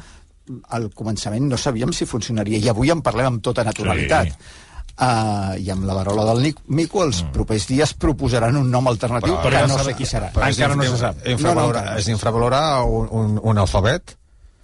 al 0.69 0.91
començament 0.93 1.47
no 1.49 1.57
sabíem 1.57 1.91
si 1.91 2.05
funcionaria 2.05 2.59
i 2.61 2.69
avui 2.69 2.91
en 2.93 3.01
parlem 3.01 3.25
amb 3.33 3.41
tota 3.43 3.63
naturalitat. 3.65 4.29
Sí. 4.31 4.61
Uh, 4.95 5.57
i 5.59 5.65
amb 5.73 5.83
la 5.83 5.91
varola 5.97 6.23
del 6.29 6.37
Nic- 6.45 6.61
mico 6.71 7.01
els 7.03 7.17
propers 7.35 7.65
dies 7.67 7.91
proposaran 7.99 8.55
un 8.55 8.69
nom 8.71 8.85
alternatiu 8.87 9.33
Però- 9.33 9.41
que 9.41 9.49
però 9.49 9.59
ja 9.59 9.67
no 9.67 9.79
sé 9.83 9.93
qui 9.93 10.05
serà. 10.07 10.29
però 10.31 10.47
Encara 10.47 10.75
no 10.77 10.83
se 10.83 10.97
sap. 11.01 11.17
Infravalorar, 11.27 11.83
No, 11.83 11.91
no, 11.91 11.97
és 11.99 12.07
infravalorar 12.07 12.83
un, 12.85 13.09
un, 13.11 13.39
un 13.43 13.57
alfabet. 13.57 14.15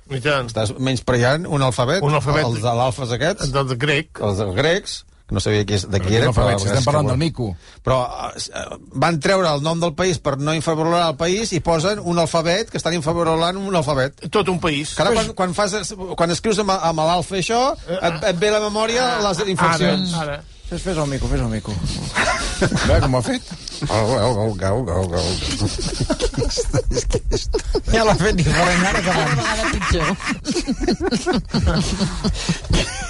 I 0.10 0.20
tant. 0.24 0.50
Estàs 0.52 0.74
menyspreant 0.80 1.46
un 1.48 1.62
alfabet. 1.64 2.04
Un 2.04 2.18
alfabet. 2.18 2.44
Els 2.48 2.60
de 2.64 2.76
l'alfes 2.76 3.14
aquests, 3.16 3.52
Del 3.54 3.76
grec. 3.78 4.20
els 4.20 4.38
dels 4.42 4.56
grecs, 4.56 4.96
que 5.28 5.36
no 5.36 5.40
sabia 5.40 5.64
qui 5.64 5.78
és, 5.78 5.86
de 5.88 6.00
qui 6.04 6.18
era. 6.18 6.32
Si 6.34 6.42
és 6.42 6.66
estem 6.66 6.84
parlant 6.84 7.08
del 7.08 7.18
mico. 7.22 7.56
Però 7.86 8.02
eh, 8.36 8.66
van 9.00 9.20
treure 9.24 9.48
el 9.56 9.64
nom 9.64 9.80
del 9.80 9.94
país 9.96 10.20
per 10.20 10.38
no 10.38 10.54
infravalorar 10.58 11.06
el 11.14 11.16
país 11.16 11.54
i 11.56 11.62
posen 11.64 12.02
un 12.04 12.20
alfabet 12.20 12.70
que 12.70 12.78
estan 12.82 12.98
infravalorant 12.98 13.58
un 13.62 13.76
alfabet. 13.76 14.28
Tot 14.30 14.50
un 14.52 14.60
país. 14.60 14.96
Que 14.98 15.06
ara 15.06 15.14
quan, 15.16 15.32
quan, 15.38 15.54
fas, 15.56 15.94
quan 16.18 16.32
escrius 16.36 16.60
amb, 16.60 16.76
amb 16.76 17.00
l'alfa 17.00 17.40
i 17.40 17.46
això, 17.46 17.62
et, 17.88 18.24
et 18.34 18.42
ve 18.42 18.52
a 18.52 18.58
la 18.60 18.66
memòria 18.68 19.20
les 19.24 19.46
infeccions. 19.48 20.18
Ara, 20.20 20.42
ara. 20.42 20.60
Fes, 20.68 20.82
fes 20.82 20.98
el 20.98 21.08
mico, 21.08 21.28
fes 21.28 21.40
el 21.40 21.50
mico. 21.52 21.74
Ve 22.88 23.00
com 23.04 23.16
ho 23.16 23.20
ha 23.20 23.26
fet? 23.26 23.48
Gau, 23.82 24.06
gau, 24.08 24.34
gau, 24.36 24.54
gau, 24.54 24.84
gau, 24.86 25.04
gau. 25.10 25.30
Ja 27.92 28.04
l'ha 28.06 28.16
fet 28.16 28.36
diferent 28.38 28.86
ara 28.86 29.00
que 29.02 29.06
cada 29.08 29.22
abans. 29.22 29.42
vegada 29.42 29.64
pitjor. 29.74 30.10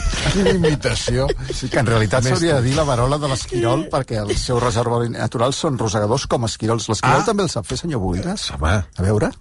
Quina 0.31 0.51
imitació. 0.53 1.27
Sí, 1.53 1.67
que 1.69 1.79
en 1.81 1.87
realitat 1.89 2.23
s'hauria 2.23 2.55
de 2.59 2.61
dir 2.69 2.75
la 2.77 2.83
varola 2.87 3.17
de 3.21 3.27
l'esquirol 3.31 3.87
perquè 3.91 4.21
el 4.21 4.35
seu 4.37 4.59
reservori 4.61 5.09
natural 5.09 5.53
són 5.53 5.77
rosegadors 5.81 6.27
com 6.31 6.45
esquirols. 6.47 6.87
L'esquirol 6.91 7.21
Ah. 7.21 7.25
també 7.25 7.43
el 7.43 7.49
sap 7.49 7.65
fer, 7.65 7.77
senyor 7.81 7.99
Buigas? 8.03 8.49
Home. 8.55 8.71
A 8.97 9.01
veure? 9.01 9.31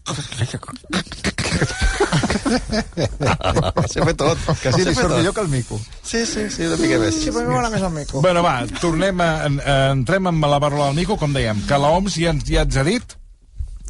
S'ha 3.90 4.04
fet 4.06 4.16
tot. 4.20 4.38
Que 4.62 4.72
sí, 4.74 4.84
li 4.86 4.94
surt 4.94 5.14
millor 5.16 5.34
que 5.36 5.40
el 5.44 5.48
mico. 5.52 5.78
Sí, 6.02 6.24
sí, 6.26 6.46
sí, 6.50 6.66
una 6.66 6.76
mica 6.80 6.98
més. 7.02 7.14
Sí, 7.22 7.30
però 7.34 7.46
m'agrada 7.48 7.70
més 7.74 7.82
el 7.86 7.94
mico. 7.94 8.20
Bueno, 8.24 8.42
va, 8.46 8.54
tornem 8.80 9.20
a, 9.24 9.30
en, 9.48 9.60
entrem 10.00 10.30
amb 10.30 10.46
la 10.50 10.58
varola 10.62 10.90
del 10.90 10.98
mico, 11.02 11.16
com 11.20 11.34
dèiem, 11.36 11.64
que 11.68 11.78
l'OMS 11.80 12.16
ja, 12.20 12.30
ens- 12.34 12.46
ja 12.48 12.64
ens 12.66 12.76
ha 12.80 12.84
dit 12.86 13.16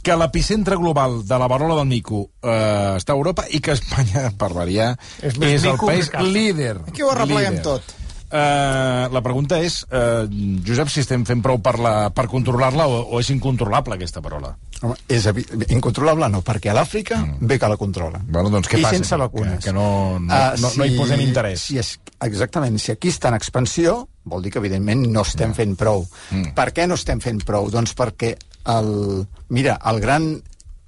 que 0.02 0.16
l'epicentre 0.16 0.76
global 0.80 1.20
de 1.28 1.38
la 1.38 1.46
varola 1.48 1.76
del 1.76 1.88
mico 1.90 2.30
eh, 2.42 2.96
està 2.96 3.12
a 3.12 3.18
Europa 3.18 3.44
i 3.50 3.60
que 3.60 3.72
Espanya, 3.76 4.30
per 4.40 4.52
variar, 4.56 4.94
és, 5.22 5.36
És 5.36 5.64
el 5.64 5.76
país 5.80 6.10
líder. 6.24 6.78
Aquí 6.88 7.02
ho 7.02 7.10
arrepleguem 7.12 7.58
líder. 7.60 7.64
tot. 7.64 7.96
Eh, 8.30 9.08
la 9.10 9.20
pregunta 9.24 9.58
és, 9.58 9.80
eh, 9.90 10.28
Josep, 10.64 10.88
si 10.88 11.00
estem 11.02 11.24
fent 11.26 11.40
prou 11.42 11.58
per, 11.58 11.72
la, 11.82 11.94
per 12.14 12.28
controlar-la 12.30 12.86
o, 12.86 13.00
o 13.10 13.18
és 13.18 13.30
incontrolable 13.34 13.96
aquesta 13.98 14.22
parola? 14.22 14.52
Home, 14.86 14.94
és 15.10 15.26
incontrolable 15.74 16.28
no, 16.30 16.38
perquè 16.46 16.70
a 16.70 16.76
l'Àfrica 16.78 17.18
mm. 17.18 17.48
bé 17.50 17.58
que 17.58 17.68
la 17.68 17.76
controla. 17.76 18.20
Bueno, 18.22 18.52
doncs 18.54 18.70
què 18.70 18.78
I 18.78 18.84
passa 18.86 18.96
sense 19.00 19.18
vacunes. 19.18 19.58
Que- 19.58 19.68
que 19.68 19.74
no- 19.74 20.20
no- 20.22 20.32
Ah, 20.32 20.54
no- 20.62 20.70
no 20.78 20.86
hi 20.86 20.94
posem 20.96 21.20
interès. 21.26 21.66
Si 21.66 21.76
és, 21.82 21.96
exactament, 22.22 22.78
si 22.78 22.92
aquí 22.94 23.10
està 23.10 23.28
en 23.34 23.36
expansió, 23.40 24.06
vol 24.30 24.46
dir 24.46 24.52
que 24.54 24.62
evidentment 24.62 25.08
no 25.10 25.26
estem 25.26 25.52
fent 25.52 25.74
prou. 25.76 26.06
Mm. 26.30 26.54
Per 26.54 26.68
què 26.72 26.86
no 26.86 26.94
estem 26.94 27.18
fent 27.20 27.42
prou? 27.44 27.66
Doncs 27.68 27.96
perquè 27.98 28.36
el, 28.68 29.26
mira, 29.48 29.78
el 29.90 30.00
gran 30.00 30.30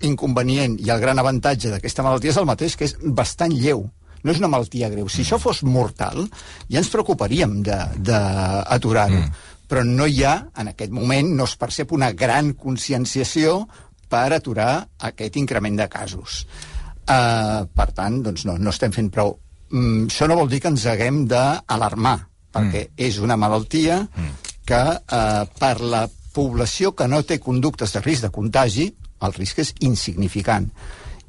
inconvenient 0.02 0.78
i 0.82 0.90
el 0.90 1.00
gran 1.00 1.18
avantatge 1.22 1.70
d'aquesta 1.70 2.02
malaltia 2.02 2.32
és 2.34 2.40
el 2.40 2.48
mateix, 2.48 2.76
que 2.76 2.88
és 2.90 2.96
bastant 3.02 3.54
lleu 3.54 3.86
no 4.22 4.30
és 4.30 4.38
una 4.38 4.50
malaltia 4.50 4.90
greu. 4.92 5.08
Si 5.10 5.24
això 5.24 5.38
fos 5.42 5.62
mortal, 5.66 6.26
ja 6.70 6.80
ens 6.80 6.90
preocuparíem 6.92 7.60
d'aturar-ho. 7.66 9.18
Mm. 9.18 9.48
Però 9.70 9.84
no 9.88 10.06
hi 10.06 10.22
ha, 10.26 10.36
en 10.60 10.70
aquest 10.72 10.92
moment, 10.94 11.32
no 11.38 11.46
es 11.48 11.56
percep 11.58 11.94
una 11.96 12.12
gran 12.12 12.52
conscienciació 12.60 13.62
per 14.12 14.28
aturar 14.36 14.72
aquest 15.08 15.38
increment 15.40 15.78
de 15.80 15.88
casos. 15.90 16.42
Uh, 17.02 17.64
per 17.74 17.88
tant, 17.96 18.20
doncs 18.22 18.44
no, 18.46 18.58
no 18.60 18.70
estem 18.74 18.92
fent 18.94 19.08
prou. 19.10 19.34
Mm, 19.72 20.06
això 20.12 20.28
no 20.28 20.36
vol 20.38 20.50
dir 20.52 20.60
que 20.62 20.70
ens 20.70 20.84
haguem 20.86 21.24
d'alarmar, 21.30 22.18
perquè 22.52 22.84
mm. 22.84 23.06
és 23.08 23.18
una 23.24 23.38
malaltia 23.40 24.02
que 24.68 24.82
uh, 24.92 25.46
per 25.58 25.76
la 25.80 26.04
població 26.34 26.92
que 26.96 27.08
no 27.08 27.22
té 27.22 27.38
conductes 27.40 27.94
de 27.94 28.02
risc 28.04 28.26
de 28.26 28.32
contagi, 28.34 28.88
el 29.22 29.34
risc 29.36 29.62
és 29.62 29.72
insignificant. 29.86 30.68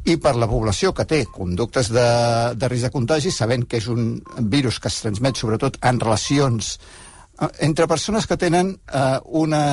I 0.04 0.18
per 0.20 0.34
la 0.36 0.50
població 0.52 0.92
que 0.96 1.06
té 1.08 1.22
conductes 1.32 1.90
de, 1.94 2.08
de 2.60 2.70
risc 2.72 2.90
de 2.90 2.94
contagi, 2.96 3.32
sabent 3.32 3.68
que 3.70 3.80
és 3.80 3.88
un 3.92 4.18
virus 4.52 4.82
que 4.84 4.92
es 4.92 5.00
transmet 5.06 5.40
sobretot 5.40 5.80
en 5.88 6.02
relacions 6.04 6.74
eh, 7.40 7.48
entre 7.68 7.88
persones 7.88 8.28
que 8.28 8.40
tenen 8.40 8.74
eh, 8.76 9.20
una 9.44 9.64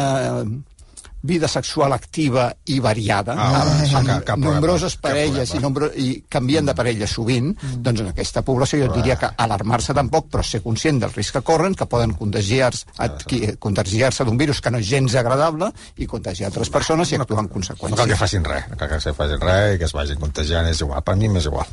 vida 1.22 1.48
sexual 1.48 1.92
activa 1.92 2.54
i 2.66 2.78
variada, 2.80 3.34
Ah, 3.36 3.62
amb, 3.62 3.72
això 3.84 3.98
amb 3.98 4.06
cap- 4.08 4.24
problema, 4.26 4.54
nombroses 4.54 4.94
cap 4.94 5.02
parelles 5.02 5.48
i, 5.48 5.58
problema. 5.58 5.60
nombro, 5.62 5.90
i 5.94 6.24
canvien 6.28 6.64
de 6.66 6.74
parella 6.74 7.06
sovint, 7.06 7.54
doncs 7.76 8.00
en 8.00 8.08
aquesta 8.08 8.42
població 8.42 8.78
jo 8.78 8.86
et 8.90 8.96
diria 8.96 9.16
que 9.20 9.28
alarmar-se 9.36 9.92
tampoc, 9.94 10.30
però 10.30 10.42
ser 10.42 10.62
conscient 10.62 10.98
del 11.00 11.12
risc 11.12 11.32
que 11.36 11.42
corren, 11.42 11.74
que 11.74 11.86
poden 11.86 12.14
contagiar-se 12.14 12.86
adqui- 12.98 13.58
contagiar-se 13.58 14.24
d'un 14.24 14.38
virus 14.38 14.60
que 14.60 14.70
no 14.70 14.78
és 14.78 14.86
gens 14.88 15.14
agradable 15.14 15.70
i 15.98 16.06
contagiar 16.06 16.48
altres 16.48 16.70
persones 16.70 17.12
i 17.12 17.16
actuar 17.16 17.40
en 17.44 17.50
No 17.50 17.52
cal 17.54 17.76
que 17.76 17.76
conseqüència. 17.76 18.16
facin 18.16 18.44
res, 18.44 18.68
no 18.70 18.76
cal 18.76 18.88
que 18.88 19.00
se 19.00 19.12
facin 19.12 19.40
res 19.40 19.74
i 19.74 19.78
que 19.78 19.84
es 19.84 19.92
vagin 19.92 20.18
contagiant, 20.18 20.66
és 20.68 20.80
igual, 20.80 21.02
per 21.02 21.16
mi 21.16 21.28
m'és 21.28 21.44
igual. 21.44 21.66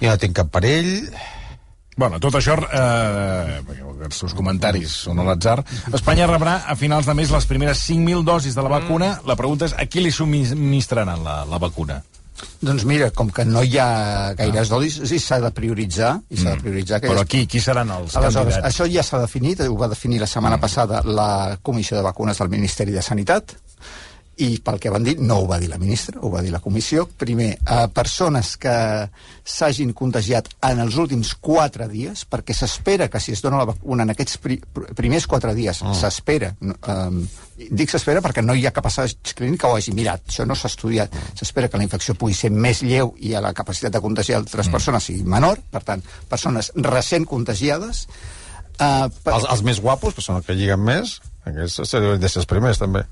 Jo 0.00 0.08
no 0.10 0.18
tinc 0.18 0.34
cap 0.36 0.48
perill, 0.50 1.10
Bueno, 1.96 2.18
tot 2.18 2.34
això, 2.34 2.56
eh, 2.58 3.60
els 4.04 4.16
seus 4.18 4.34
comentaris 4.34 4.96
són 5.06 5.20
a 5.22 5.26
l'atzar, 5.28 5.60
Espanya 5.94 6.26
rebrà 6.26 6.56
a 6.66 6.74
finals 6.74 7.06
de 7.06 7.14
mes 7.14 7.30
les 7.30 7.46
primeres 7.46 7.84
5.000 7.88 8.24
dosis 8.26 8.56
de 8.56 8.64
la 8.66 8.72
vacuna. 8.72 9.20
La 9.26 9.36
pregunta 9.38 9.68
és 9.70 9.76
a 9.78 9.86
qui 9.86 10.02
li 10.02 10.10
subministraran 10.10 11.22
la, 11.22 11.44
la 11.46 11.62
vacuna? 11.62 12.02
Doncs 12.64 12.82
mira, 12.88 13.10
com 13.14 13.28
que 13.30 13.44
no 13.46 13.62
hi 13.62 13.76
ha 13.78 14.34
gaires 14.34 14.68
dosis, 14.72 14.96
sí, 15.08 15.20
s'ha 15.22 15.38
de 15.40 15.50
prioritzar, 15.54 16.16
i 16.34 16.40
s'ha 16.40 16.56
de 16.56 16.64
prioritzar 16.64 16.98
Però 17.04 17.22
aquelles 17.22 17.48
qui, 17.50 17.60
seran 17.62 17.92
els 17.94 18.16
Aleshores, 18.18 18.56
candidats? 18.58 18.66
això 18.72 18.88
ja 18.90 19.04
s'ha 19.06 19.20
definit, 19.22 19.62
ho 19.68 19.76
va 19.78 19.88
definir 19.92 20.18
la 20.22 20.26
setmana 20.26 20.58
passada 20.60 21.02
la 21.06 21.58
Comissió 21.62 21.96
de 21.96 22.02
Vacunes 22.02 22.40
del 22.42 22.50
Ministeri 22.52 22.92
de 22.96 23.04
Sanitat, 23.06 23.54
i 24.42 24.58
pel 24.64 24.80
que 24.82 24.90
van 24.90 25.04
dir, 25.06 25.14
no 25.22 25.38
ho 25.42 25.46
va 25.46 25.60
dir 25.62 25.68
la 25.70 25.78
ministra, 25.78 26.18
ho 26.22 26.30
va 26.32 26.42
dir 26.42 26.50
la 26.50 26.60
comissió. 26.62 27.04
Primer, 27.18 27.52
a 27.70 27.86
persones 27.92 28.54
que 28.60 28.74
s'hagin 29.44 29.92
contagiat 29.94 30.48
en 30.66 30.82
els 30.82 30.96
últims 30.98 31.34
quatre 31.40 31.86
dies, 31.90 32.24
perquè 32.30 32.56
s'espera 32.56 33.08
que 33.12 33.20
si 33.22 33.34
es 33.36 33.42
dona 33.44 33.60
la 33.60 33.68
vacuna 33.70 34.06
en 34.06 34.14
aquests 34.14 34.40
pri 34.42 34.58
primers 34.96 35.28
quatre 35.30 35.54
dies, 35.54 35.82
oh. 35.84 35.94
s'espera, 35.94 36.50
um, 36.64 37.20
dic 37.54 37.92
s'espera 37.92 38.22
perquè 38.24 38.42
no 38.42 38.56
hi 38.58 38.66
ha 38.66 38.74
cap 38.74 38.88
assaig 38.90 39.34
clínic 39.38 39.62
que 39.62 39.70
ho 39.70 39.78
hagi 39.78 39.94
mirat, 39.94 40.24
això 40.28 40.46
no 40.48 40.56
s'ha 40.58 40.72
estudiat, 40.72 41.14
s'espera 41.38 41.70
que 41.70 41.78
la 41.78 41.86
infecció 41.86 42.16
pugui 42.18 42.34
ser 42.34 42.50
més 42.50 42.82
lleu 42.82 43.14
i 43.22 43.34
a 43.34 43.42
la 43.44 43.54
capacitat 43.54 43.94
de 43.94 44.02
contagiar 44.02 44.40
altres 44.42 44.70
persones 44.72 45.10
sigui 45.10 45.22
menor, 45.22 45.62
per 45.70 45.84
tant, 45.86 46.02
persones 46.30 46.72
recent 46.74 47.28
contagiades, 47.30 48.08
uh, 48.80 49.06
els, 49.06 49.46
els 49.46 49.62
més 49.62 49.82
guapos, 49.84 50.16
que 50.16 50.24
són 50.24 50.40
els 50.40 50.48
que 50.48 50.58
lliguen 50.58 50.82
més, 50.82 51.20
aquests 51.44 51.84
serien 51.86 52.18
de 52.20 52.30
ser 52.32 52.42
els 52.42 52.50
primers, 52.50 52.80
també. 52.80 53.04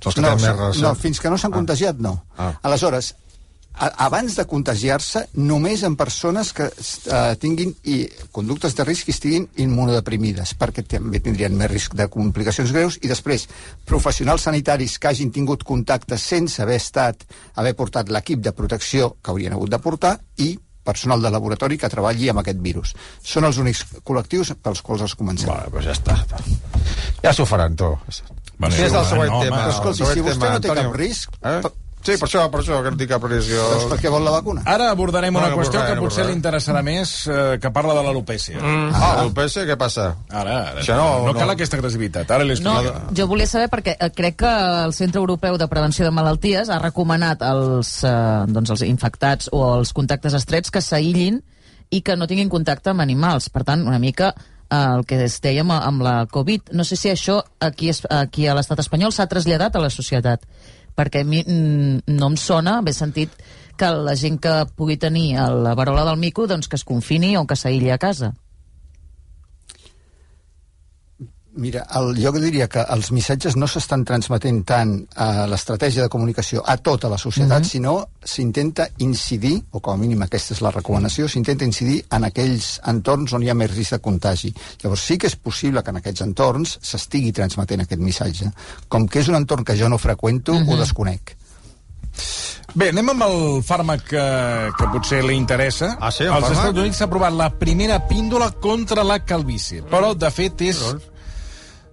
Són 0.00 0.10
els 0.10 0.14
que 0.14 0.20
no, 0.22 0.34
tenen 0.36 0.58
més 0.72 0.82
no, 0.82 0.88
no, 0.88 0.94
fins 0.94 1.20
que 1.20 1.30
no 1.30 1.38
s'han 1.38 1.52
Ah. 1.52 1.56
contagiat, 1.56 1.98
no. 1.98 2.24
Ah. 2.36 2.52
Aleshores, 2.62 3.14
a, 3.78 3.86
abans 4.06 4.34
de 4.36 4.44
contagiar-se 4.50 5.24
només 5.34 5.82
en 5.86 5.94
persones 5.96 6.52
que 6.52 6.66
eh, 6.66 7.36
tinguin 7.38 7.74
i 7.84 8.08
conductes 8.34 8.74
de 8.74 8.84
risc 8.84 9.08
i 9.08 9.14
estiguin 9.14 9.48
immunodeprimides, 9.56 10.54
perquè 10.58 10.82
també 10.86 11.20
tindrien 11.22 11.54
més 11.56 11.70
risc 11.70 11.94
de 11.94 12.08
complicacions 12.10 12.72
greus, 12.74 12.98
i 13.02 13.08
després 13.10 13.48
professionals 13.86 14.42
sanitaris 14.48 14.98
que 14.98 15.08
hagin 15.12 15.30
tingut 15.30 15.62
contacte 15.62 16.18
sense 16.18 16.62
haver 16.62 16.76
estat, 16.82 17.22
haver 17.54 17.74
portat 17.78 18.10
l'equip 18.10 18.40
de 18.42 18.52
protecció 18.52 19.16
que 19.22 19.30
haurien 19.30 19.52
hagut 19.54 19.70
de 19.70 19.78
portar, 19.78 20.18
i 20.38 20.58
personal 20.88 21.20
de 21.20 21.28
laboratori 21.30 21.76
que 21.76 21.88
treballi 21.92 22.30
amb 22.32 22.40
aquest 22.40 22.60
virus. 22.64 22.94
Són 23.20 23.44
els 23.44 23.58
únics 23.60 23.82
col·lectius 24.08 24.54
pels 24.62 24.80
quals 24.80 25.02
els 25.04 25.14
comencem. 25.14 25.50
Vale, 25.50 25.68
pues 25.70 25.84
ja 25.84 25.92
està. 25.92 26.16
Ja 27.22 27.32
s'ho 27.36 27.44
faran, 27.44 27.76
tu. 27.76 27.90
Bueno, 28.58 28.74
sí, 28.74 28.82
és 28.82 28.92
el 28.92 29.04
següent 29.06 29.30
no, 29.32 29.42
tema. 29.42 29.60
home, 29.64 29.70
escolti, 29.76 29.98
següent 30.02 30.14
si 30.18 30.24
vostè 30.26 30.40
tema, 30.40 30.54
no 30.54 30.60
té 30.60 30.68
Antonio. 30.72 30.90
cap 30.90 30.98
risc, 31.00 31.30
Eh? 31.42 31.60
Sí, 32.00 32.14
per 32.16 32.28
això, 32.28 32.44
per 32.48 32.60
això, 32.62 32.76
que 32.84 32.90
no 32.92 32.96
tinc 32.96 33.10
cap 33.10 33.24
risc. 33.26 33.50
Jo... 33.50 33.62
doncs 33.72 33.84
per 33.90 33.96
què 33.98 34.08
vol 34.08 34.22
la 34.24 34.30
vacuna? 34.30 34.62
Ara 34.70 34.86
abordarem 34.92 35.34
una 35.34 35.48
Bueno, 35.48 35.56
qüestió 35.58 35.80
abordarem, 35.80 35.98
que 35.98 36.06
potser 36.06 36.26
li 36.28 36.32
interessarà 36.32 36.80
més, 36.86 37.10
eh, 37.26 37.58
que 37.60 37.72
parla 37.74 37.92
de 37.98 38.04
l'alopècia. 38.06 38.60
Mm. 38.62 38.92
Ah, 38.94 39.24
PS, 39.34 39.64
què 39.66 39.76
passa? 39.76 40.04
Ara, 40.30 40.54
ara. 40.70 40.80
Això 40.80 40.94
no- 40.96 41.26
no, 41.26 41.32
no- 41.32 41.38
cal 41.38 41.50
aquesta 41.50 41.76
agressivitat. 41.76 42.30
Ara 42.30 42.44
No, 42.62 42.76
jo 43.12 43.26
volia 43.26 43.46
saber 43.50 43.68
perquè 43.68 43.96
eh, 43.98 44.10
crec 44.14 44.36
que 44.36 44.52
el 44.84 44.94
Centre 44.94 45.18
Europeu 45.18 45.58
de 45.58 45.66
Prevenció 45.68 46.04
de 46.06 46.12
Malalties 46.12 46.70
ha 46.70 46.78
recomanat 46.78 47.42
als, 47.42 48.04
eh, 48.04 48.44
doncs, 48.46 48.70
als 48.70 48.82
infectats 48.82 49.48
o 49.52 49.74
als 49.74 49.92
contactes 49.92 50.34
estrets 50.34 50.70
que 50.70 50.80
s'aïllin 50.80 51.42
i 51.90 52.00
que 52.00 52.16
no 52.16 52.26
tinguin 52.28 52.48
contacte 52.48 52.90
amb 52.90 53.00
animals. 53.00 53.50
Per 53.50 53.64
tant, 53.64 53.82
una 53.86 53.98
mica 53.98 54.34
el 54.70 55.04
que 55.06 55.22
es 55.24 55.40
deia 55.40 55.62
amb, 55.64 55.72
amb 55.72 56.02
la 56.02 56.26
Covid. 56.30 56.72
No 56.72 56.84
sé 56.84 56.96
si 56.96 57.08
això 57.10 57.42
aquí, 57.60 57.88
es- 57.88 58.06
aquí 58.10 58.46
a 58.46 58.54
l'estat 58.54 58.78
espanyol 58.80 59.12
s'ha 59.12 59.26
traslladat 59.28 59.76
a 59.76 59.80
la 59.80 59.90
societat, 59.90 60.42
perquè 60.96 61.22
a 61.22 61.24
mi 61.24 61.42
mm, 61.46 62.02
no 62.06 62.26
em 62.32 62.36
sona, 62.36 62.80
bé 62.82 62.92
sentit, 62.92 63.30
que 63.78 63.86
la 63.94 64.16
gent 64.18 64.40
que 64.42 64.66
pugui 64.74 64.96
tenir 64.98 65.36
la 65.38 65.74
varola 65.78 66.04
del 66.04 66.16
mico 66.18 66.46
doncs 66.50 66.66
que 66.68 66.76
es 66.76 66.84
confini 66.84 67.36
o 67.38 67.46
que 67.46 67.54
s'aïlli 67.56 67.90
a 67.94 67.98
casa. 67.98 68.34
Mira, 71.58 71.80
el, 71.98 72.12
jo 72.22 72.30
diria 72.38 72.68
que 72.70 72.84
els 72.94 73.08
missatges 73.10 73.56
no 73.58 73.66
s'estan 73.66 74.04
transmetent 74.06 74.60
tant 74.68 74.92
a 75.18 75.46
l'estratègia 75.50 76.04
de 76.04 76.12
comunicació 76.12 76.62
a 76.62 76.76
tota 76.78 77.10
la 77.10 77.18
societat, 77.18 77.58
mm 77.58 77.64
-hmm. 77.64 77.70
sinó 77.70 78.08
s'intenta 78.22 78.88
incidir, 78.98 79.64
o 79.72 79.80
com 79.80 79.94
a 79.94 79.96
mínim 79.96 80.22
aquesta 80.22 80.54
és 80.54 80.60
la 80.60 80.70
recomanació, 80.70 81.26
s'intenta 81.26 81.64
incidir 81.64 82.04
en 82.10 82.24
aquells 82.24 82.80
entorns 82.86 83.32
on 83.32 83.42
hi 83.42 83.50
ha 83.50 83.54
més 83.54 83.74
risc 83.74 83.90
de 83.90 83.98
contagi. 83.98 84.54
Llavors 84.82 85.02
sí 85.02 85.18
que 85.18 85.26
és 85.26 85.36
possible 85.36 85.82
que 85.82 85.90
en 85.90 85.96
aquests 85.96 86.20
entorns 86.20 86.78
s'estigui 86.80 87.32
transmetent 87.32 87.80
aquest 87.80 88.00
missatge. 88.00 88.52
Com 88.88 89.08
que 89.08 89.18
és 89.18 89.28
un 89.28 89.34
entorn 89.34 89.64
que 89.64 89.76
jo 89.76 89.88
no 89.88 89.98
freqüento, 89.98 90.54
mm 90.54 90.58
-hmm. 90.62 90.72
ho 90.72 90.76
desconec. 90.76 91.36
Bé, 92.74 92.90
anem 92.90 93.08
amb 93.08 93.22
el 93.22 93.62
fàrmac 93.62 94.02
que, 94.04 94.24
que 94.78 94.86
potser 94.92 95.24
li 95.24 95.34
interessa. 95.34 95.96
Ah, 96.00 96.10
sí, 96.10 96.24
el 96.24 96.32
Als 96.32 96.44
fàrmac? 96.44 96.58
Estats 96.58 96.78
Units 96.78 96.96
s'ha 96.96 97.04
aprovat 97.04 97.32
la 97.32 97.50
primera 97.50 98.06
píndola 98.06 98.50
contra 98.50 99.02
la 99.02 99.24
calvície. 99.24 99.82
Però, 99.82 100.14
de 100.14 100.30
fet, 100.30 100.60
és... 100.60 100.82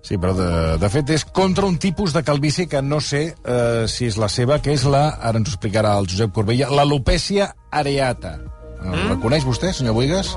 Sí, 0.06 0.20
però 0.22 0.36
de, 0.38 0.50
de 0.78 0.90
fet 0.94 1.10
és 1.16 1.24
contra 1.26 1.66
un 1.66 1.80
tipus 1.82 2.14
de 2.14 2.22
calvície 2.26 2.68
que 2.70 2.82
no 2.86 3.00
sé 3.02 3.24
eh, 3.34 3.86
si 3.90 4.06
és 4.06 4.20
la 4.22 4.30
seva, 4.30 4.60
que 4.62 4.76
és 4.76 4.84
la, 4.86 5.08
ara 5.18 5.42
ens 5.42 5.50
ho 5.50 5.56
explicarà 5.56 5.96
el 5.98 6.10
Josep 6.12 6.36
Corbella, 6.36 6.70
l'alopècia 6.70 7.50
areata. 7.74 8.36
Mm? 8.86 9.08
La 9.10 9.16
coneix 9.24 9.46
vostè, 9.48 9.72
senyor 9.74 9.96
Boigas? 9.98 10.36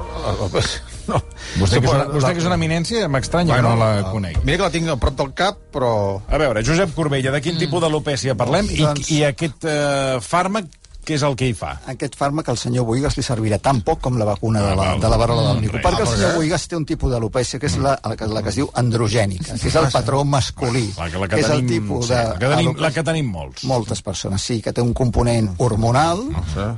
No. 1.08 1.20
Vostè, 1.56 1.78
que 1.80 1.88
és 1.88 1.92
una, 1.92 2.06
vostè 2.12 2.32
que 2.37 2.42
és 2.42 2.46
una 2.48 2.56
eminència, 2.58 3.06
m'estranya 3.08 3.56
que 3.56 3.64
no 3.64 3.75
la 3.80 3.90
conegui. 4.10 4.42
Mira 4.44 4.58
que 4.58 4.66
la 4.66 4.72
tinc 4.75 4.90
a 4.92 4.96
prop 5.00 5.14
del 5.20 5.30
cap, 5.37 5.60
però... 5.72 5.92
A 6.28 6.40
veure, 6.40 6.64
Josep 6.64 6.92
Corbella, 6.96 7.32
de 7.32 7.40
quin 7.44 7.56
mm. 7.56 7.62
tipus 7.64 7.84
d'alopècia 7.84 8.37
parlem 8.37 8.68
i, 8.72 8.82
Doncs- 8.82 9.12
i 9.16 9.22
aquest 9.28 9.64
eh, 9.68 10.18
fàrmac, 10.25 10.68
què 11.09 11.17
és 11.17 11.23
el 11.25 11.35
que 11.41 11.47
hi 11.49 11.55
fa? 11.57 11.71
Aquest 11.88 12.19
fàrmac 12.21 12.50
al 12.53 12.59
senyor 12.61 12.85
Boigas 12.85 13.17
li 13.17 13.23
servirà 13.25 13.57
tan 13.65 13.81
poc 13.87 14.03
com 14.05 14.19
la 14.21 14.27
vacuna 14.29 14.61
de 14.61 14.75
la, 14.77 14.83
val. 14.91 15.00
de 15.00 15.09
la 15.09 15.17
varola 15.17 15.47
del 15.55 15.62
mico. 15.62 15.79
res. 15.79 15.85
Perquè 15.87 16.03
el 16.05 16.09
Ah, 16.09 16.12
senyor 16.12 16.35
Boigas 16.37 16.67
té 16.69 16.77
un 16.77 16.85
tipus 16.85 17.11
d'alopècia 17.15 17.59
que 17.59 17.67
és 17.71 17.79
la, 17.81 17.95
la, 18.05 18.15
que- 18.17 18.27
la 18.29 18.43
que 18.45 18.50
es 18.53 18.57
diu 18.61 18.69
androgènica, 18.75 19.57
que 19.57 19.69
és 19.73 19.75
el 19.81 19.88
patró 19.91 20.23
masculí. 20.25 20.93
La, 20.99 21.09
que- 21.11 21.19
la 21.19 21.29
que, 21.29 21.35
que 21.37 21.41
és 21.41 21.47
tenim, 21.49 21.65
el 21.65 21.71
tipus 21.73 22.07
sí, 22.07 22.12
de... 22.12 22.23
la, 22.29 22.38
que 22.38 22.49
tenim, 22.55 22.77
la 22.85 22.91
que 22.93 23.03
tenim 23.03 23.31
molts. 23.33 23.65
Moltes 23.65 24.03
persones, 24.03 24.43
sí, 24.43 24.61
que 24.61 24.73
té 24.73 24.83
un 24.85 24.93
component 24.93 25.49
hormonal 25.59 26.27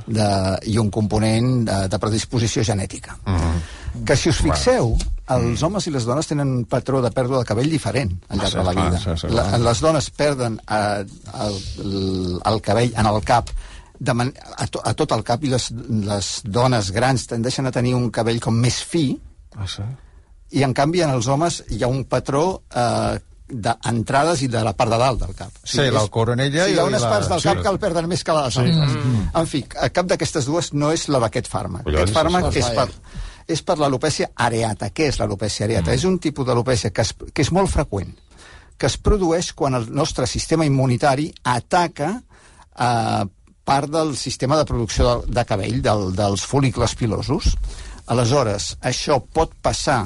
de, 0.07 0.27
i 0.71 0.77
un 0.77 0.89
component 0.89 1.65
de, 1.67 1.79
de 1.91 1.99
predisposició 1.99 2.63
genètica. 2.63 3.17
Que 4.07 4.15
si 4.15 4.29
us 4.31 4.37
fixeu, 4.39 4.93
els 5.35 5.61
homes 5.67 5.85
i 5.87 5.91
les 5.91 6.05
dones 6.07 6.27
tenen 6.27 6.47
un 6.61 6.63
patró 6.65 7.01
de 7.03 7.11
pèrdua 7.11 7.41
de 7.41 7.47
cabell 7.49 7.69
diferent 7.69 8.13
al 8.29 8.39
llarg 8.39 8.55
de 8.55 8.63
la 8.63 8.71
vida. 8.77 8.99
sí, 9.03 9.17
sí, 9.19 9.27
La, 9.35 9.57
les 9.59 9.81
dones 9.83 10.07
perden 10.15 10.55
eh, 10.69 11.03
el, 11.43 11.59
el, 11.83 12.39
el 12.45 12.61
cabell 12.63 12.93
en 12.95 13.05
el 13.11 13.19
cap 13.27 13.49
de 14.01 14.13
man 14.17 14.31
a, 14.57 14.65
to 14.65 14.81
a 14.81 14.93
tot 14.97 15.11
el 15.13 15.21
cap 15.27 15.43
i 15.45 15.51
les, 15.51 15.67
les 16.07 16.29
dones 16.43 16.89
grans 16.95 17.27
tendeixen 17.29 17.69
a 17.69 17.73
tenir 17.75 17.93
un 17.97 18.09
cabell 18.13 18.39
com 18.41 18.57
més 18.57 18.79
fi 18.81 19.11
Ah, 19.59 19.67
sí? 19.67 19.83
i 20.57 20.61
en 20.63 20.73
canvi 20.73 21.01
en 21.03 21.11
els 21.11 21.27
homes 21.27 21.61
hi 21.69 21.81
ha 21.83 21.89
un 21.91 22.05
patró 22.09 22.61
eh, 22.71 23.19
d'entrades 23.51 24.41
i 24.45 24.47
de 24.47 24.61
la 24.63 24.71
part 24.79 24.91
de 24.93 24.97
dalt 24.99 25.19
del 25.25 25.33
cap. 25.35 25.51
O 25.51 25.67
Sí, 25.67 25.83
la 25.91 26.05
coronella 26.07 26.65
sí, 26.65 26.71
i 26.71 26.75
hi 26.75 26.79
ha 26.79 26.85
unes 26.87 27.03
parts 27.03 27.27
del 27.27 27.41
sí. 27.43 27.49
cap 27.49 27.59
que 27.61 27.69
el 27.73 27.79
perden 27.83 28.07
més 28.07 28.23
que 28.23 28.35
les 28.37 28.57
altres. 28.61 28.93
En 29.41 29.49
fi, 29.51 29.61
cap 29.67 30.07
d'aquestes 30.07 30.47
dues 30.47 30.71
no 30.73 30.93
és 30.95 31.05
la 31.11 31.19
d'aquest 31.25 31.51
fàrmac. 31.51 31.83
Collons, 31.83 32.01
Aquest 32.05 32.15
fàrmac 32.15 32.47
doncs 32.47 32.59
és 32.63 32.69
per, 32.79 32.87
és 33.57 33.63
per 33.67 33.77
l'alopècia 33.83 34.31
areata. 34.47 34.89
Què 34.95 35.09
és 35.11 35.19
l'alopècia 35.19 35.67
areata? 35.67 35.91
És 35.99 36.07
un 36.07 36.15
tipus 36.23 36.47
d'alopècia 36.47 36.93
que, 36.95 37.03
es, 37.03 37.11
que 37.33 37.43
és 37.43 37.51
molt 37.51 37.71
freqüent, 37.71 38.15
que 38.79 38.87
es 38.87 38.95
produeix 38.97 39.51
quan 39.53 39.75
el 39.77 39.89
nostre 39.91 40.27
sistema 40.31 40.65
immunitari 40.67 41.27
ataca 41.43 42.13
eh, 42.15 43.25
part 43.63 43.89
del 43.93 44.15
sistema 44.17 44.57
de 44.57 44.65
producció 44.65 45.21
de, 45.25 45.31
de 45.39 45.45
cabell, 45.45 45.81
del, 45.81 46.11
dels 46.15 46.41
folícules 46.45 46.95
pilosos. 46.95 47.55
Aleshores, 48.07 48.77
això 48.81 49.21
pot 49.33 49.53
passar, 49.61 50.05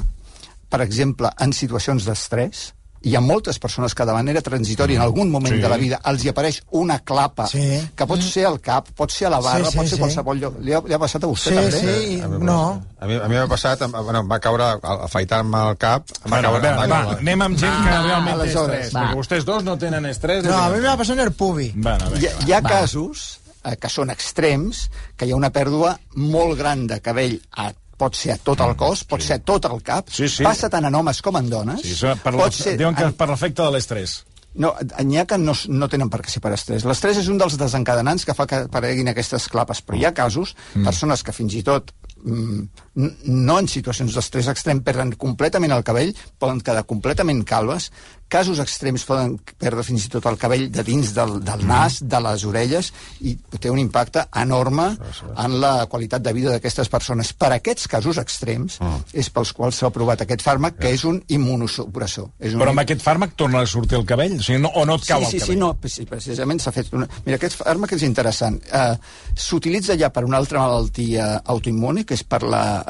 per 0.68 0.82
exemple, 0.84 1.30
en 1.40 1.52
situacions 1.56 2.04
d'estrès, 2.06 2.72
hi 3.06 3.12
ha 3.14 3.20
moltes 3.22 3.58
persones 3.62 3.94
que 3.94 4.02
de 4.08 4.12
manera 4.14 4.40
transitòria 4.42 4.96
en 4.98 5.02
algun 5.04 5.28
moment 5.30 5.52
Sí. 5.52 5.58
sí. 5.60 5.62
de 5.62 5.68
la 5.68 5.76
vida 5.78 5.98
els 6.10 6.24
hi 6.24 6.28
apareix 6.32 6.56
una 6.74 6.98
clapa 7.06 7.46
Sí. 7.46 7.60
que 7.94 8.06
pot 8.06 8.20
ser 8.24 8.46
al 8.48 8.56
cap, 8.60 8.88
pot 8.96 9.10
ser 9.12 9.28
a 9.28 9.30
la 9.30 9.38
barra, 9.40 9.64
Sí, 9.66 9.70
sí, 9.70 9.76
pot 9.78 9.86
ser 9.86 9.94
sí. 9.96 10.00
qualsevol 10.00 10.40
lloc. 10.40 10.56
Li 10.60 10.72
ha, 10.74 10.80
li 10.84 10.94
ha 10.94 10.98
passat 10.98 11.22
a 11.22 11.28
vostè 11.28 11.50
Sí, 11.50 11.54
també? 11.54 11.70
sí, 11.70 12.20
A 12.20 12.28
mi- 12.28 12.44
no. 12.44 12.82
A 12.98 13.06
mi, 13.06 13.14
a 13.14 13.28
mi 13.28 13.36
m'ha 13.36 13.46
passat, 13.46 13.82
em, 13.82 13.92
bueno, 13.92 14.20
em 14.20 14.28
va 14.32 14.40
caure, 14.40 14.64
afaitar-me 14.82 15.62
el 15.70 15.76
cap, 15.76 16.02
em 16.24 16.32
va 16.32 16.36
Bueno, 16.36 16.48
a 16.48 16.52
caure... 16.60 16.68
em 16.68 16.76
va, 16.80 16.86
caure- 17.04 17.18
anem 17.20 17.42
amb 17.42 17.58
gent 17.58 17.84
que 17.84 18.02
realment 18.08 18.40
té 18.42 18.48
estrès. 18.48 18.92
va. 18.92 19.00
Perquè 19.04 19.14
vostès 19.22 19.44
dos 19.44 19.62
no 19.64 19.78
tenen 19.78 20.06
estrès. 20.06 20.42
No, 20.44 20.56
a 20.56 20.68
mi 20.70 20.80
me 20.80 20.88
va 20.88 20.96
passar 20.96 21.14
en 21.14 21.20
el 21.28 21.32
pubi. 21.32 21.72
Bueno, 21.76 22.10
Hi, 22.16 22.20
bé, 22.20 22.28
ha- 22.32 22.44
hi 22.48 22.52
ha 22.52 22.62
casos 22.62 23.38
eh, 23.66 23.76
que 23.80 23.90
són 23.92 24.10
extrems, 24.14 24.86
que 25.16 25.26
hi 25.26 25.32
ha 25.34 25.36
una 25.38 25.50
pèrdua 25.52 25.96
molt 26.16 26.56
gran 26.58 26.86
de 26.86 27.00
cabell 27.04 27.36
a 27.58 27.72
pot 27.96 28.14
ser 28.14 28.34
a 28.34 28.38
tot 28.44 28.60
el 28.60 28.74
cos, 28.76 29.04
pot 29.08 29.22
ser 29.24 29.38
a 29.38 29.42
tot 29.42 29.64
el 29.70 29.82
cap, 29.82 30.10
Sí, 30.12 30.28
sí. 30.28 30.44
passa 30.44 30.68
tant 30.72 30.84
en 30.84 30.94
homes 30.94 31.22
com 31.24 31.36
en 31.40 31.48
dones. 31.50 31.80
sí, 31.82 32.06
per 32.22 32.34
pot 32.36 32.52
ser 32.52 32.76
diuen 32.76 32.94
que 32.94 33.04
en- 33.08 33.14
per 33.16 33.28
l'efecte 33.30 33.62
de 33.62 33.70
l'estrès. 33.72 34.18
No, 34.56 34.74
n'hi 35.04 35.18
ha 35.18 35.26
que 35.28 35.36
no, 35.36 35.52
no 35.68 35.86
tenen 35.88 36.08
per 36.08 36.22
què 36.24 36.30
ser 36.32 36.40
per 36.40 36.52
estrès. 36.56 36.84
L'estrès 36.88 37.18
és 37.20 37.28
un 37.28 37.36
dels 37.36 37.58
desencadenants 37.60 38.24
que 38.24 38.32
fa 38.32 38.46
que 38.46 38.62
apareguin 38.64 39.08
aquestes 39.12 39.48
clapes, 39.52 39.82
però 39.84 39.98
hi 39.98 40.04
ha 40.06 40.14
casos, 40.16 40.54
mm. 40.74 40.84
persones 40.84 41.22
que 41.22 41.32
fins 41.36 41.52
i 41.58 41.62
tot 41.62 41.92
mm, 42.24 42.62
no 42.96 43.58
en 43.60 43.68
situacions 43.68 44.14
d'estrès 44.16 44.48
extrem 44.52 44.80
perden 44.84 45.12
completament 45.20 45.74
el 45.76 45.84
cabell, 45.84 46.14
poden 46.40 46.62
quedar 46.64 46.86
completament 46.88 47.42
calves, 47.46 47.90
casos 48.28 48.58
extrems 48.58 49.04
poden 49.06 49.36
perdre 49.60 49.84
fins 49.86 50.06
i 50.06 50.10
tot 50.10 50.24
el 50.26 50.38
cabell 50.40 50.66
de 50.72 50.82
dins 50.86 51.12
del, 51.14 51.36
del 51.46 51.62
nas, 51.68 52.00
de 52.02 52.20
les 52.24 52.44
orelles, 52.48 52.90
i 53.22 53.36
té 53.60 53.70
un 53.70 53.78
impacte 53.78 54.24
enorme 54.40 54.88
en 55.36 55.58
la 55.62 55.86
qualitat 55.90 56.24
de 56.24 56.32
vida 56.34 56.50
d'aquestes 56.54 56.90
persones. 56.90 57.32
Per 57.38 57.52
aquests 57.54 57.86
casos 57.90 58.18
extrems 58.22 58.80
és 59.14 59.30
pels 59.30 59.52
quals 59.56 59.78
s'ha 59.78 59.90
aprovat 59.92 60.24
aquest 60.24 60.42
fàrmac, 60.46 60.78
que 60.80 60.90
és 60.96 61.04
un 61.06 61.20
immunosupressor. 61.28 62.32
És 62.40 62.56
un 62.56 62.64
Però 62.64 62.74
amb 62.74 62.82
aquest 62.82 63.04
fàrmac 63.04 63.36
torna 63.38 63.62
a 63.62 63.70
sortir 63.70 64.00
el 64.00 64.06
cabell? 64.08 64.38
O, 64.40 64.42
sigui, 64.42 64.58
no, 64.64 64.72
o 64.74 64.86
no 64.88 64.98
et 64.98 65.06
cau 65.06 65.22
sí, 65.22 65.30
sí, 65.30 65.36
el 65.36 65.42
sí, 65.42 65.46
cabell? 65.46 65.60
no, 65.62 65.70
pre- 65.78 65.92
sí, 65.92 66.08
precisament 66.10 66.62
s'ha 66.62 66.74
fet 66.74 66.90
una... 66.96 67.08
Mira, 67.26 67.38
aquest 67.38 67.60
fàrmac 67.60 67.94
és 67.96 68.06
interessant. 68.08 68.58
Uh, 68.72 68.96
S'utilitza 69.36 69.94
ja 70.00 70.10
per 70.10 70.24
una 70.26 70.40
altra 70.42 70.64
malaltia 70.64 71.28
autoimmune, 71.44 72.02
que 72.08 72.18
és 72.18 72.26
per 72.26 72.42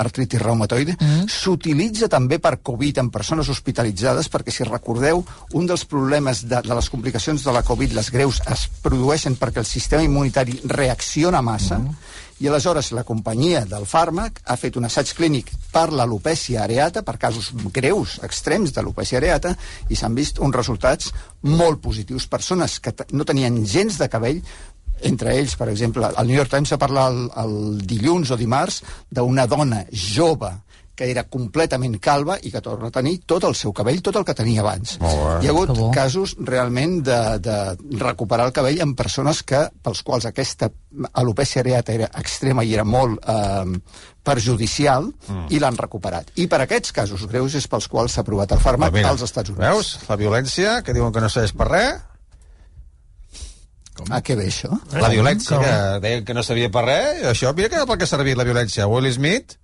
l'artritis 0.05 0.43
reumatoide. 0.43 0.97
Mm. 0.99 1.27
S'utilitza 1.31 2.09
també 2.13 2.39
per 2.43 2.59
Covid 2.63 3.01
en 3.03 3.11
persones 3.15 3.49
hospitalitzades, 3.53 4.29
perquè 4.33 4.55
si 4.55 4.67
recordeu, 4.69 5.25
un 5.55 5.67
dels 5.69 5.87
problemes 5.89 6.45
de, 6.47 6.61
de 6.63 6.77
les 6.77 6.91
complicacions 6.93 7.45
de 7.45 7.55
la 7.55 7.65
Covid, 7.67 7.97
les 7.97 8.11
greus, 8.13 8.43
es 8.53 8.67
produeixen 8.83 9.39
perquè 9.41 9.63
el 9.63 9.69
sistema 9.69 10.05
immunitari 10.07 10.61
reacciona 10.69 11.43
massa, 11.43 11.81
mm. 11.81 12.15
i 12.45 12.51
aleshores 12.51 12.91
la 12.93 13.07
companyia 13.09 13.65
del 13.65 13.87
fàrmac 13.89 14.43
ha 14.45 14.59
fet 14.61 14.77
un 14.77 14.85
assaig 14.85 15.15
clínic 15.17 15.53
per 15.73 15.89
l'alopècia 15.93 16.63
areata, 16.67 17.03
per 17.03 17.17
casos 17.21 17.51
greus, 17.73 18.19
extrems 18.27 18.75
d'alopècia 18.77 19.21
areata, 19.21 19.55
i 19.89 19.97
s'han 19.97 20.17
vist 20.17 20.41
uns 20.45 20.57
resultats 20.57 21.13
molt 21.47 21.81
positius. 21.81 22.29
Persones 22.29 22.79
que 22.81 22.93
no 23.17 23.25
tenien 23.25 23.63
gens 23.65 23.97
de 23.97 24.11
cabell, 24.13 24.43
entre 25.03 25.35
ells, 25.37 25.57
per 25.57 25.69
exemple, 25.73 26.09
el 26.09 26.29
New 26.29 26.37
York 26.37 26.53
Times 26.53 26.73
va 26.73 26.81
parlar 26.81 27.09
el, 27.13 27.27
el 27.43 27.57
dilluns 27.85 28.33
o 28.33 28.39
dimarts 28.41 28.83
d'una 29.11 29.47
dona 29.51 29.85
jove 29.93 30.55
que 30.97 31.11
era 31.13 31.27
completament 31.29 31.99
calva 32.01 32.39
i 32.41 32.51
que 32.51 32.63
torna 32.65 32.89
a 32.89 32.95
tenir 32.95 33.19
tot 33.29 33.45
el 33.45 33.55
seu 33.55 33.75
cabell, 33.77 34.01
tot 34.03 34.17
el 34.17 34.25
que 34.25 34.35
tenia 34.35 34.63
abans. 34.65 34.97
Hi 34.97 35.45
ha 35.45 35.53
hagut 35.53 35.77
casos 35.95 36.33
realment 36.41 37.03
de, 37.05 37.19
de 37.45 37.57
recuperar 38.01 38.49
el 38.49 38.55
cabell 38.57 38.81
en 38.83 38.97
persones 38.97 39.43
que, 39.45 39.67
pels 39.85 40.01
quals 40.07 40.27
aquesta 40.31 40.71
alopècia 41.21 41.61
areata 41.61 41.93
era 41.93 42.09
extrema 42.17 42.65
i 42.65 42.73
era 42.73 42.87
molt 42.89 43.21
eh, 43.21 43.77
perjudicial 44.27 45.11
mm. 45.13 45.47
i 45.53 45.61
l'han 45.61 45.77
recuperat. 45.79 46.33
I 46.41 46.49
per 46.51 46.65
aquests 46.65 46.97
casos 46.97 47.29
greus 47.29 47.61
és 47.61 47.69
pels 47.69 47.93
quals 47.93 48.17
s'ha 48.17 48.25
aprovat 48.25 48.57
el 48.57 48.65
fàrmac 48.65 48.97
Mira, 48.97 49.13
als 49.13 49.29
Estats 49.29 49.53
Units. 49.53 49.63
Veus? 49.69 49.95
La 50.09 50.17
violència, 50.17 50.81
que 50.83 50.97
diuen 50.97 51.13
que 51.13 51.21
no 51.21 51.29
serveix 51.29 51.53
per 51.61 51.71
res. 51.75 52.05
A 54.11 54.21
què 54.23 54.37
ve 54.37 54.47
això? 54.51 54.69
La 54.93 55.09
violència, 55.09 55.59
que 55.59 56.01
deien 56.05 56.25
que 56.25 56.35
no 56.37 56.43
servia 56.47 56.71
per 56.71 56.85
res. 56.85 57.23
i 57.23 57.25
Això, 57.33 57.55
mira 57.57 57.69
que 57.73 57.87
per 57.89 57.97
què 57.99 58.03
ha 58.05 58.11
servit 58.11 58.37
la 58.37 58.45
violència. 58.45 58.87
Will 58.87 59.09
Smith, 59.13 59.57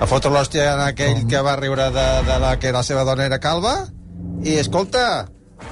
a 0.00 0.06
fotre 0.06 0.30
l'hòstia 0.32 0.74
en 0.74 0.80
aquell 0.86 1.26
que 1.28 1.42
va 1.44 1.56
riure 1.60 1.90
de, 1.92 2.06
de 2.30 2.38
la 2.40 2.54
que 2.58 2.72
la 2.72 2.82
seva 2.86 3.04
dona 3.04 3.26
era 3.26 3.38
calva, 3.42 3.88
i 4.42 4.54
escolta, 4.56 5.26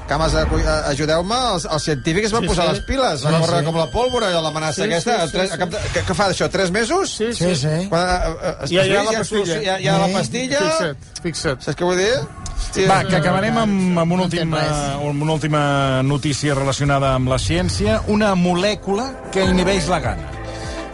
cames, 0.09 0.35
a- 0.35 0.45
ajudeu-me, 0.91 1.39
els, 1.55 1.65
els 1.65 1.83
científics 1.87 2.33
van 2.33 2.43
Sí, 2.45 2.49
posar 2.49 2.67
sí. 2.67 2.73
les 2.75 2.83
piles, 2.85 3.23
van 3.25 3.35
Sí, 3.35 3.41
córrer 3.47 3.61
sí. 3.61 3.65
com 3.71 3.77
la 3.81 3.87
pólvora 3.93 4.29
i 4.31 4.35
l'amenaça 4.35 4.83
Sí, 4.83 4.89
aquesta. 4.89 5.15
sí, 5.23 5.27
sí, 5.31 5.33
tres, 5.39 5.49
sí. 5.49 5.55
a 5.55 5.59
cap 5.63 5.71
de, 5.71 5.79
què, 5.95 6.03
què 6.11 6.15
fa 6.19 6.29
d'això, 6.29 6.51
tres 6.53 6.71
mesos? 6.71 7.15
Sí, 7.17 7.33
Sí, 7.33 7.55
sí. 7.57 7.75
Quan, 7.89 8.05
eh, 8.09 8.35
eh, 8.43 8.55
es- 8.65 8.71
Ja 8.71 8.85
hi 8.85 8.93
ha 8.97 9.01
es- 9.01 9.07
la 9.07 9.13
ja- 9.13 9.19
pastilla. 9.25 9.61
Ja, 9.65 9.79
ja 9.81 9.99
la 9.99 10.07
Sí. 10.09 10.13
pastilla. 10.19 10.61
Fixa't, 10.61 11.23
fixa't. 11.23 11.63
Saps 11.63 11.77
què 11.79 11.85
vull 11.89 11.97
dir? 11.97 12.13
Hòstia. 12.59 12.89
Va, 12.91 12.99
que 13.07 13.17
acabarem 13.17 13.57
amb, 13.57 13.99
amb, 14.03 14.13
una 14.13 14.27
última, 14.27 14.59
res. 14.61 14.81
amb 14.99 15.23
una 15.23 15.37
última 15.39 15.63
notícia 16.03 16.57
relacionada 16.59 17.15
amb 17.15 17.31
la 17.31 17.39
ciència. 17.39 18.03
Una 18.11 18.35
molècula 18.37 19.09
que 19.33 19.47
inhibeix 19.47 19.89
la 19.89 20.03
gana. 20.05 20.35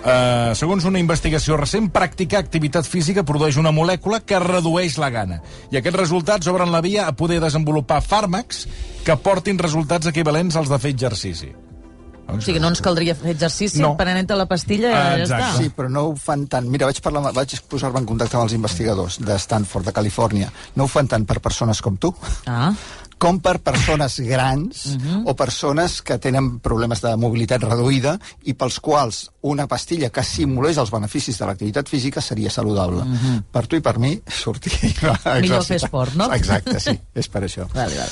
Uh, 0.04 0.52
segons 0.52 0.84
una 0.84 1.00
investigació 1.00 1.56
recent, 1.56 1.88
practicar 1.88 2.42
activitat 2.44 2.84
física 2.84 3.24
produeix 3.24 3.56
una 3.56 3.72
molècula 3.72 4.20
que 4.20 4.36
redueix 4.42 4.98
la 5.00 5.08
gana. 5.08 5.40
I 5.72 5.80
aquests 5.80 6.02
resultats 6.02 6.50
obren 6.52 6.68
la 6.74 6.84
via 6.84 7.08
a 7.08 7.14
poder 7.16 7.40
desenvolupar 7.40 8.02
fàrmacs 8.04 8.66
que 9.06 9.16
portin 9.16 9.56
resultats 9.56 10.12
equivalents 10.12 10.60
als 10.60 10.68
de 10.68 10.78
fer 10.82 10.92
exercici. 10.92 11.54
O 12.28 12.40
sigui, 12.40 12.58
no 12.60 12.68
ens 12.68 12.80
caldria 12.80 13.14
fer 13.14 13.30
exercici, 13.34 13.80
No. 13.80 13.96
prenent 13.96 14.30
la 14.30 14.46
pastilla 14.46 14.88
i 14.90 14.92
Ah, 14.94 15.16
ja 15.16 15.22
exacte. 15.22 15.44
està. 15.44 15.62
Sí, 15.62 15.70
però 15.76 15.88
no 15.90 16.02
ho 16.08 16.16
fan 16.16 16.46
tant. 16.46 16.66
Mira, 16.68 16.86
vaig, 16.86 17.00
parlar, 17.00 17.32
vaig 17.32 17.60
posar-me 17.68 17.98
en 18.00 18.06
contacte 18.06 18.36
amb 18.36 18.44
els 18.44 18.52
investigadors 18.54 19.18
de 19.20 19.34
Stanford, 19.38 19.84
de 19.86 19.92
Califòrnia. 19.92 20.50
No 20.74 20.84
ho 20.84 20.88
fan 20.88 21.06
tant 21.08 21.24
per 21.26 21.40
persones 21.40 21.80
com 21.82 21.96
tu, 21.96 22.14
Ah, 22.46 22.72
com 23.18 23.38
per 23.40 23.60
persones 23.60 24.18
grans 24.20 24.86
uh 24.86 24.98
-huh. 24.98 25.22
o 25.26 25.36
persones 25.36 26.02
que 26.02 26.18
tenen 26.18 26.58
problemes 26.58 27.00
de 27.00 27.16
mobilitat 27.16 27.62
reduïda 27.62 28.18
i 28.44 28.54
pels 28.54 28.80
quals 28.80 29.30
una 29.42 29.66
pastilla 29.66 30.10
que 30.10 30.22
simulés 30.22 30.76
els 30.76 30.90
beneficis 30.90 31.38
de 31.38 31.46
l'activitat 31.46 31.88
física 31.88 32.20
seria 32.20 32.50
saludable. 32.50 33.02
Uh 33.02 33.06
-huh. 33.06 33.42
Per 33.50 33.66
tu 33.66 33.76
i 33.76 33.80
per 33.80 33.98
mi, 33.98 34.20
sortir 34.26 34.72
Millor 35.40 35.64
fer 35.64 35.76
esport, 35.76 36.14
no? 36.14 36.32
Exacte, 36.32 36.80
sí, 36.80 36.98
és 37.14 37.28
per 37.28 37.42
això. 37.44 37.66
vale, 37.72 37.94
vale. 37.94 38.10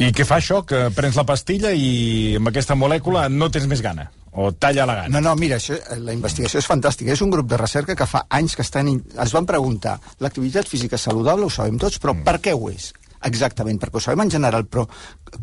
I 0.00 0.14
què 0.16 0.24
fa 0.24 0.38
això? 0.40 0.62
Que 0.64 0.86
prens 0.96 1.18
la 1.18 1.26
pastilla 1.28 1.74
i 1.76 2.36
amb 2.38 2.48
aquesta 2.48 2.76
molècula 2.78 3.26
no 3.28 3.50
tens 3.52 3.66
més 3.68 3.82
gana. 3.84 4.06
O 4.32 4.52
talla 4.54 4.86
la 4.86 4.94
gana. 5.02 5.10
No, 5.12 5.20
no, 5.26 5.34
mira, 5.36 5.58
això, 5.58 5.76
la 6.00 6.14
investigació 6.14 6.62
és 6.62 6.68
fantàstica. 6.70 7.12
És 7.12 7.20
un 7.20 7.32
grup 7.34 7.48
de 7.50 7.58
recerca 7.60 7.96
que 7.98 8.06
fa 8.08 8.22
anys 8.38 8.54
que 8.56 8.64
estan, 8.64 8.88
in- 8.88 9.02
es 9.20 9.34
van 9.36 9.46
preguntar 9.46 9.98
l'activitat 10.22 10.70
física 10.70 10.96
és 10.96 11.04
saludable, 11.04 11.44
ho 11.44 11.52
sabem 11.52 11.76
tots, 11.82 11.98
però 12.00 12.14
mm. 12.14 12.24
per 12.24 12.38
què 12.40 12.54
ho 12.56 12.70
és? 12.70 12.92
Exactament, 13.28 13.76
perquè 13.82 13.98
ho 13.98 14.00
sabem 14.00 14.22
en 14.24 14.32
general, 14.32 14.64
però 14.64 14.86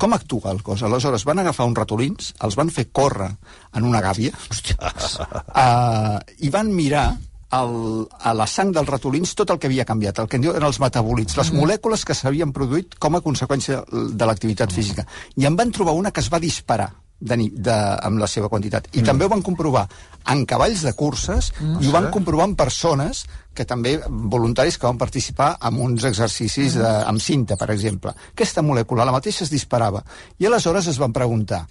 com 0.01 0.15
actua 0.15 0.55
el 0.55 0.63
cos? 0.65 0.81
Aleshores, 0.81 1.27
van 1.27 1.43
agafar 1.43 1.67
uns 1.69 1.77
ratolins, 1.77 2.33
els 2.41 2.57
van 2.57 2.73
fer 2.73 2.87
córrer 2.89 3.29
en 3.77 3.85
una 3.85 4.01
gàbia, 4.01 4.33
uh, 5.61 6.17
i 6.45 6.49
van 6.49 6.73
mirar 6.73 7.11
el, 7.55 8.07
a 8.19 8.33
la 8.35 8.47
sang 8.49 8.73
dels 8.75 8.89
ratolins 8.89 9.33
tot 9.37 9.51
el 9.53 9.59
que 9.59 9.69
havia 9.69 9.85
canviat, 9.87 10.19
el 10.19 10.27
que 10.27 10.39
en 10.39 10.47
diuen 10.47 10.67
els 10.67 10.81
metabòlits, 10.83 11.37
les 11.39 11.51
molècules 11.55 12.03
que 12.03 12.15
s'havien 12.17 12.51
produït 12.55 12.97
com 12.99 13.15
a 13.15 13.23
conseqüència 13.23 13.83
de 13.87 14.27
l'activitat 14.27 14.73
física. 14.73 15.07
I 15.37 15.47
en 15.47 15.55
van 15.55 15.71
trobar 15.71 15.95
una 15.95 16.11
que 16.11 16.23
es 16.23 16.31
va 16.33 16.43
disparar 16.43 16.91
de, 17.19 17.37
de, 17.49 17.75
amb 18.05 18.19
la 18.21 18.27
seva 18.29 18.49
quantitat. 18.49 18.89
I 18.93 19.01
mm. 19.01 19.07
també 19.07 19.25
ho 19.25 19.31
van 19.31 19.41
comprovar 19.45 19.87
en 20.29 20.43
cavalls 20.45 20.83
de 20.85 20.93
curses 20.93 21.51
mm. 21.55 21.79
i 21.81 21.87
ho 21.87 21.93
van 21.95 22.09
comprovar 22.13 22.49
en 22.49 22.57
persones 22.59 23.23
que 23.57 23.65
també, 23.65 23.95
voluntaris 24.07 24.77
que 24.77 24.85
van 24.85 24.99
participar 25.01 25.55
en 25.65 25.79
uns 25.81 26.05
exercicis 26.05 26.75
de, 26.77 26.89
amb 27.09 27.23
cinta, 27.23 27.57
per 27.57 27.71
exemple. 27.73 28.13
Aquesta 28.35 28.61
molècula, 28.61 29.07
la 29.07 29.15
mateixa 29.15 29.45
es 29.47 29.53
disparava. 29.53 30.03
I 30.37 30.49
aleshores 30.49 30.91
es 30.91 30.99
van 31.01 31.15
preguntar, 31.15 31.63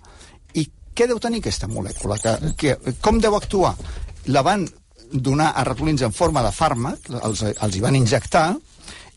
i 0.54 0.66
què 0.96 1.06
deu 1.06 1.20
tenir 1.22 1.44
aquesta 1.44 1.68
molècula? 1.70 2.18
Que, 2.18 2.56
que, 2.58 2.96
com 3.04 3.20
deu 3.22 3.36
actuar? 3.38 3.76
La 4.34 4.42
van 4.42 4.66
donar 5.12 5.52
a 5.54 5.64
ratolins 5.64 6.02
en 6.02 6.12
forma 6.12 6.42
de 6.42 6.50
fàrmac, 6.52 6.98
els, 7.22 7.42
els 7.42 7.76
hi 7.76 7.80
van 7.80 7.94
injectar, 7.96 8.56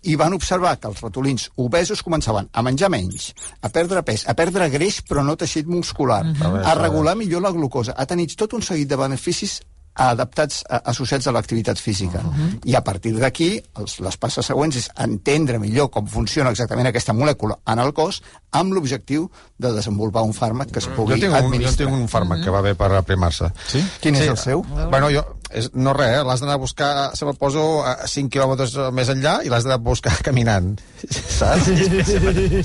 i 0.03 0.15
van 0.15 0.31
observar 0.33 0.77
que 0.79 0.87
els 0.87 1.01
ratolins 1.01 1.49
obesos 1.57 2.01
començaven 2.03 2.47
a 2.53 2.61
menjar 2.63 2.89
menys, 2.89 3.33
a 3.61 3.67
perdre 3.69 4.01
pes, 4.03 4.23
a 4.27 4.33
perdre 4.33 4.69
greix 4.69 5.01
però 5.03 5.23
no 5.25 5.35
teixit 5.35 5.67
muscular, 5.67 6.23
uh 6.25 6.31
-huh. 6.33 6.61
a 6.65 6.75
regular 6.75 7.15
millor 7.17 7.41
la 7.41 7.51
glucosa, 7.51 7.93
a 7.97 8.05
tenir 8.05 8.33
tot 8.35 8.53
un 8.53 8.61
seguit 8.61 8.87
de 8.87 8.95
beneficis 8.95 9.59
adaptats, 9.95 10.63
a, 10.69 10.77
associats 10.91 11.27
a 11.27 11.31
l'activitat 11.31 11.77
física. 11.77 12.19
Uh 12.23 12.33
-huh. 12.33 12.59
I 12.63 12.75
a 12.75 12.81
partir 12.83 13.17
d'aquí, 13.19 13.61
els- 13.75 13.99
les 13.99 14.15
passes 14.17 14.45
següents 14.45 14.75
és 14.77 14.89
entendre 14.95 15.59
millor 15.59 15.89
com 15.89 16.07
funciona 16.07 16.49
exactament 16.51 16.87
aquesta 16.87 17.11
molècula 17.13 17.57
en 17.65 17.79
el 17.79 17.91
cos 17.93 18.21
amb 18.51 18.71
l'objectiu 18.73 19.29
de 19.57 19.73
desenvolupar 19.73 20.23
un 20.23 20.33
fàrmac 20.33 20.71
que 20.71 20.79
es 20.79 20.87
pugui 20.87 21.15
Jo 21.15 21.19
tinc, 21.19 21.33
un, 21.33 21.39
jo 21.39 21.45
administrar. 21.45 21.75
tinc 21.87 21.91
un 21.91 22.07
fàrmac 22.07 22.43
que 22.43 22.49
va 22.49 22.61
bé 22.61 22.75
per 22.75 22.91
aprimar-se. 22.93 23.51
Sí? 23.67 23.83
Quin 23.99 24.15
és 24.15 24.27
el 24.29 24.37
seu? 24.37 24.63
Bueno, 24.89 25.09
jo, 25.11 25.25
és, 25.51 25.69
no 25.73 25.93
res, 25.97 26.17
eh? 26.19 26.23
l'has 26.27 26.39
d'anar 26.43 26.55
a 26.55 26.61
buscar, 26.61 26.89
se 27.17 27.25
me'l 27.25 27.37
poso 27.39 27.81
a 27.85 28.07
5 28.07 28.29
quilòmetres 28.33 28.75
més 28.93 29.09
enllà 29.09 29.39
i 29.45 29.49
l'has 29.49 29.63
d'anar 29.65 29.79
a 29.79 29.83
buscar 29.83 30.13
caminant. 30.23 30.75
Saps? 31.09 31.69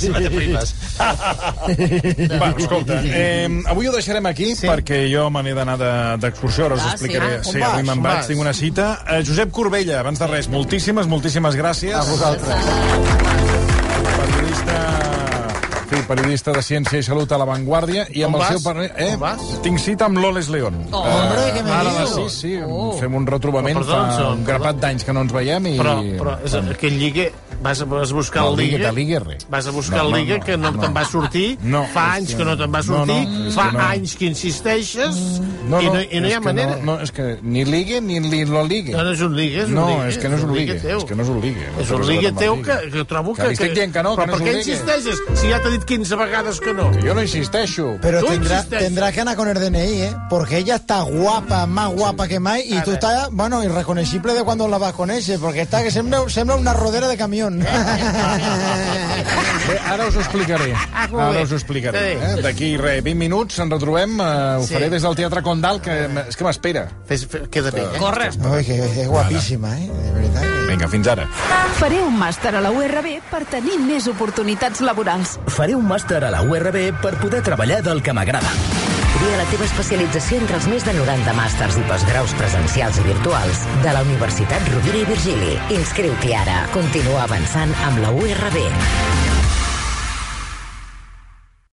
Si 0.00 0.10
me 0.10 0.20
t'aprimes. 0.24 0.74
Va, 2.40 2.50
escolta, 2.58 3.00
eh, 3.04 3.48
avui 3.70 3.88
ho 3.88 3.92
deixarem 3.94 4.26
aquí 4.26 4.54
sí. 4.56 4.66
perquè 4.68 5.04
jo 5.12 5.28
me 5.30 5.42
n'he 5.46 5.54
d'anar 5.56 5.78
de- 5.80 6.16
d'excursió, 6.24 6.66
ara 6.66 6.74
us 6.78 6.82
Ah, 6.84 6.92
explicaré. 6.92 7.42
sí? 7.44 7.52
Sí, 7.52 7.58
On 7.62 7.70
avui 7.70 7.82
me'n 7.88 8.02
vaig, 8.02 8.26
tinc 8.26 8.40
una 8.40 8.52
cita. 8.52 8.90
Eh, 9.08 9.22
Josep 9.24 9.50
Corbella, 9.54 10.00
abans 10.00 10.18
de 10.18 10.26
res, 10.26 10.48
moltíssimes, 10.48 11.06
moltíssimes 11.06 11.54
gràcies. 11.56 11.94
A 11.94 12.04
vosaltres. 12.04 13.43
Periodista 16.08 16.52
de 16.52 16.62
Ciència 16.64 17.00
i 17.00 17.04
Salut 17.06 17.30
a 17.32 17.38
La 17.40 17.46
Vanguardia 17.48 18.04
i 18.12 18.22
amb 18.26 18.36
On 18.36 18.40
el 18.40 18.44
vas? 18.44 18.52
seu 18.56 18.62
parler... 18.64 18.90
Eh? 18.96 19.10
On 19.14 19.20
vas? 19.22 19.44
Tinc 19.64 19.80
cita 19.82 20.08
amb 20.08 20.18
l'Oles 20.20 20.48
León. 20.52 20.76
Oh, 20.92 21.00
hombre, 21.00 21.46
què 21.56 21.62
me 21.64 21.72
ara 21.74 21.94
dius? 21.98 22.14
Sí, 22.14 22.26
sí, 22.34 22.52
Oh. 22.64 22.92
fem 23.00 23.14
un 23.14 23.26
retrobament 23.26 23.76
Però, 23.78 23.84
perdó, 23.88 24.16
fa 24.18 24.28
un 24.34 24.44
grapat 24.46 24.80
d'anys 24.82 25.04
que 25.04 25.12
no 25.16 25.24
ens 25.24 25.32
veiem 25.34 25.66
i... 25.72 25.76
Però, 25.80 25.96
però 26.20 26.36
és, 26.44 26.56
que 26.80 26.90
en 26.92 26.98
Lliga 27.00 27.28
vas 27.64 27.80
a, 27.80 27.84
vas 27.88 28.10
a 28.12 28.14
buscar 28.14 28.42
No, 28.44 28.50
el 28.50 28.56
Liga... 28.58 28.76
Liga, 28.78 28.90
de 28.90 28.96
Liga, 29.00 29.18
res. 29.24 29.46
Vas 29.50 29.66
a 29.66 29.70
buscar 29.72 29.98
No, 29.98 30.04
el 30.04 30.10
no, 30.12 30.16
Liga, 30.18 30.38
no, 30.38 30.44
que 30.44 30.56
no, 30.56 30.70
no. 30.70 30.80
te'n 30.84 30.94
va 30.96 31.04
sortir. 31.08 31.46
No, 31.62 31.82
fa 31.94 32.04
anys 32.14 32.30
que- 32.32 32.36
que 32.36 32.44
no 32.44 32.56
te'n 32.60 32.74
va 32.74 32.82
no, 32.82 32.98
no, 32.98 33.06
sortir. 33.06 33.46
és 33.48 33.54
fa 33.58 33.66
que 33.70 33.76
no. 33.78 33.84
anys 33.88 34.14
que 34.20 34.26
insisteixes. 34.30 35.16
No, 35.68 35.80
i, 35.80 35.86
no, 35.86 35.94
no, 35.94 36.00
I 36.04 36.20
no 36.20 36.28
hi 36.28 36.32
ha 36.36 36.40
que 36.40 36.44
manera. 36.44 36.76
No, 36.76 36.84
no, 36.92 37.00
és 37.00 37.10
que 37.16 37.38
ni 37.42 37.64
ligue 37.64 38.00
ni 38.04 38.20
li 38.20 38.44
lo 38.44 38.62
ligue. 38.64 38.92
No, 38.92 39.02
no 39.04 39.12
és 39.16 39.20
un 39.24 39.34
ligue, 39.36 39.62
és 39.64 39.68
un 39.68 39.74
no, 39.74 39.88
ligue. 39.88 40.08
és 40.08 40.18
que 40.18 40.28
no 40.28 40.36
és 40.36 40.44
un 40.44 40.54
teu. 40.54 40.98
És 40.98 41.04
que 41.08 41.14
no 41.16 41.22
és 41.22 41.28
un 41.34 41.40
ligue. 41.40 41.68
És 41.80 41.90
un 41.90 42.06
ligue 42.06 42.32
teu 42.32 42.60
que, 42.62 42.76
que 42.92 43.04
trobo 43.04 43.34
que... 43.34 43.48
Que 43.54 43.72
que 43.90 44.02
no, 44.02 44.14
però 44.16 44.24
que 44.24 44.26
no 44.26 44.36
és 44.36 44.38
per 44.38 44.40
un 44.40 44.46
què 44.46 44.56
insisteixes? 44.58 45.22
Si 45.40 45.48
ja 45.50 45.60
t'ha 45.62 45.70
dit 45.72 45.84
15 45.84 46.16
vegades 46.20 46.60
que 46.60 46.74
no. 46.74 46.90
Jo 47.02 47.14
no 47.14 47.22
insisteixo. 47.22 47.96
Tendrá, 48.02 48.60
insistes. 48.60 48.78
tendrá 48.78 49.12
que 49.12 49.20
anar 49.20 49.36
con 49.36 49.48
el 49.48 49.54
DNI, 49.58 50.02
¿eh? 50.02 50.16
Porque 50.28 50.58
ella 50.58 50.76
está 50.76 51.00
guapa, 51.02 51.66
más 51.66 51.92
guapa 51.92 52.28
que 52.28 52.38
A 52.78 52.84
tú 52.84 52.90
ver. 52.90 52.98
estás, 52.98 53.28
bueno, 53.32 53.62
irreconocible 53.64 54.34
de 54.34 54.42
cuando 54.44 54.68
la 54.68 54.78
vas 54.78 54.92
con 54.92 55.10
ese, 55.10 55.38
porque 55.38 55.62
está 55.62 55.82
que 55.82 55.90
sembra, 55.90 56.28
sembra 56.28 56.56
una 56.56 56.72
rodera 56.72 57.08
de 57.08 57.16
camión. 57.62 58.12
Bé, 59.68 59.78
ara 59.86 60.06
us 60.08 60.16
ho 60.16 60.20
explicaré. 60.20 60.74
Ah, 60.92 61.06
Ara 61.30 61.42
us 61.42 61.52
ho 61.52 61.56
explicaré. 61.56 62.12
Eh? 62.14 62.42
D'aquí, 62.42 62.76
res, 62.76 63.02
20 63.02 63.14
minuts 63.18 63.58
ens 63.58 63.70
retrobem. 63.72 64.18
Eh, 64.20 64.56
ho 64.58 64.66
Sí. 64.66 64.74
faré 64.74 64.90
des 64.90 65.02
del 65.02 65.14
Teatre 65.16 65.42
Condal, 65.42 65.80
que 65.80 66.08
és 66.28 66.36
que 66.36 66.44
m'espera. 66.44 66.88
Fes, 67.06 67.26
fes, 67.26 67.48
queda 67.48 67.70
bé, 67.70 67.82
eh? 67.82 67.98
Corre. 67.98 68.30
Ay, 68.52 68.64
que 68.64 69.02
es 69.02 69.08
guapísima, 69.08 69.78
¿eh? 69.78 69.88
De 69.88 70.40
que- 70.40 70.64
Vinga, 70.68 70.88
fins 70.88 71.06
ara. 71.06 71.28
Faré 71.78 72.02
un 72.02 72.16
màster 72.18 72.54
a 72.56 72.60
la 72.60 72.70
URB 72.70 73.20
per 73.30 73.44
tenir 73.44 73.78
més 73.80 74.06
oportunitats 74.08 74.80
laborals. 74.80 75.38
Faré 75.46 75.74
un 75.74 75.86
màster 75.86 76.24
a 76.24 76.30
la 76.30 76.42
URB 76.42 76.92
per 77.00 77.14
poder 77.18 77.42
treballar 77.42 77.82
del 77.82 78.02
que 78.02 78.12
m'agrada. 78.12 78.48
Tria 79.14 79.36
la 79.38 79.44
teva 79.46 79.66
especialització 79.68 80.40
entre 80.42 80.58
els 80.58 80.66
més 80.70 80.86
de 80.86 80.94
90 80.96 81.34
màsters 81.38 81.78
i 81.78 81.84
postgraus 81.90 82.34
presencials 82.40 82.98
i 82.98 83.06
virtuals 83.06 83.62
de 83.84 83.94
la 83.94 84.02
Universitat 84.08 84.66
Rovira 84.74 85.04
i 85.04 85.06
Virgili. 85.12 85.54
Inscriu-t'hi 85.78 86.34
ara. 86.40 86.64
Continua 86.74 87.22
avançant 87.28 87.78
amb 87.86 88.02
la 88.02 88.10
URB. 88.18 88.60